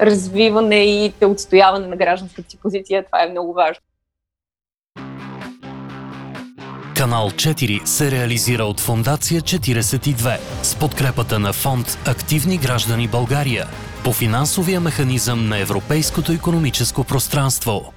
развиване 0.00 0.84
и 0.84 1.12
отстояване 1.24 1.86
на 1.86 1.96
гражданската 1.96 2.50
си 2.50 2.58
позиция. 2.62 3.04
Това 3.04 3.22
е 3.22 3.30
много 3.30 3.52
важно. 3.52 3.82
Канал 6.96 7.30
4 7.30 7.84
се 7.84 8.10
реализира 8.10 8.64
от 8.64 8.80
Фондация 8.80 9.40
42 9.40 10.38
с 10.62 10.76
подкрепата 10.76 11.38
на 11.38 11.52
фонд 11.52 11.98
Активни 12.06 12.58
граждани 12.58 13.08
България 13.08 13.66
по 14.04 14.12
финансовия 14.12 14.80
механизъм 14.80 15.48
на 15.48 15.58
Европейското 15.58 16.32
економическо 16.32 17.04
пространство. 17.04 17.92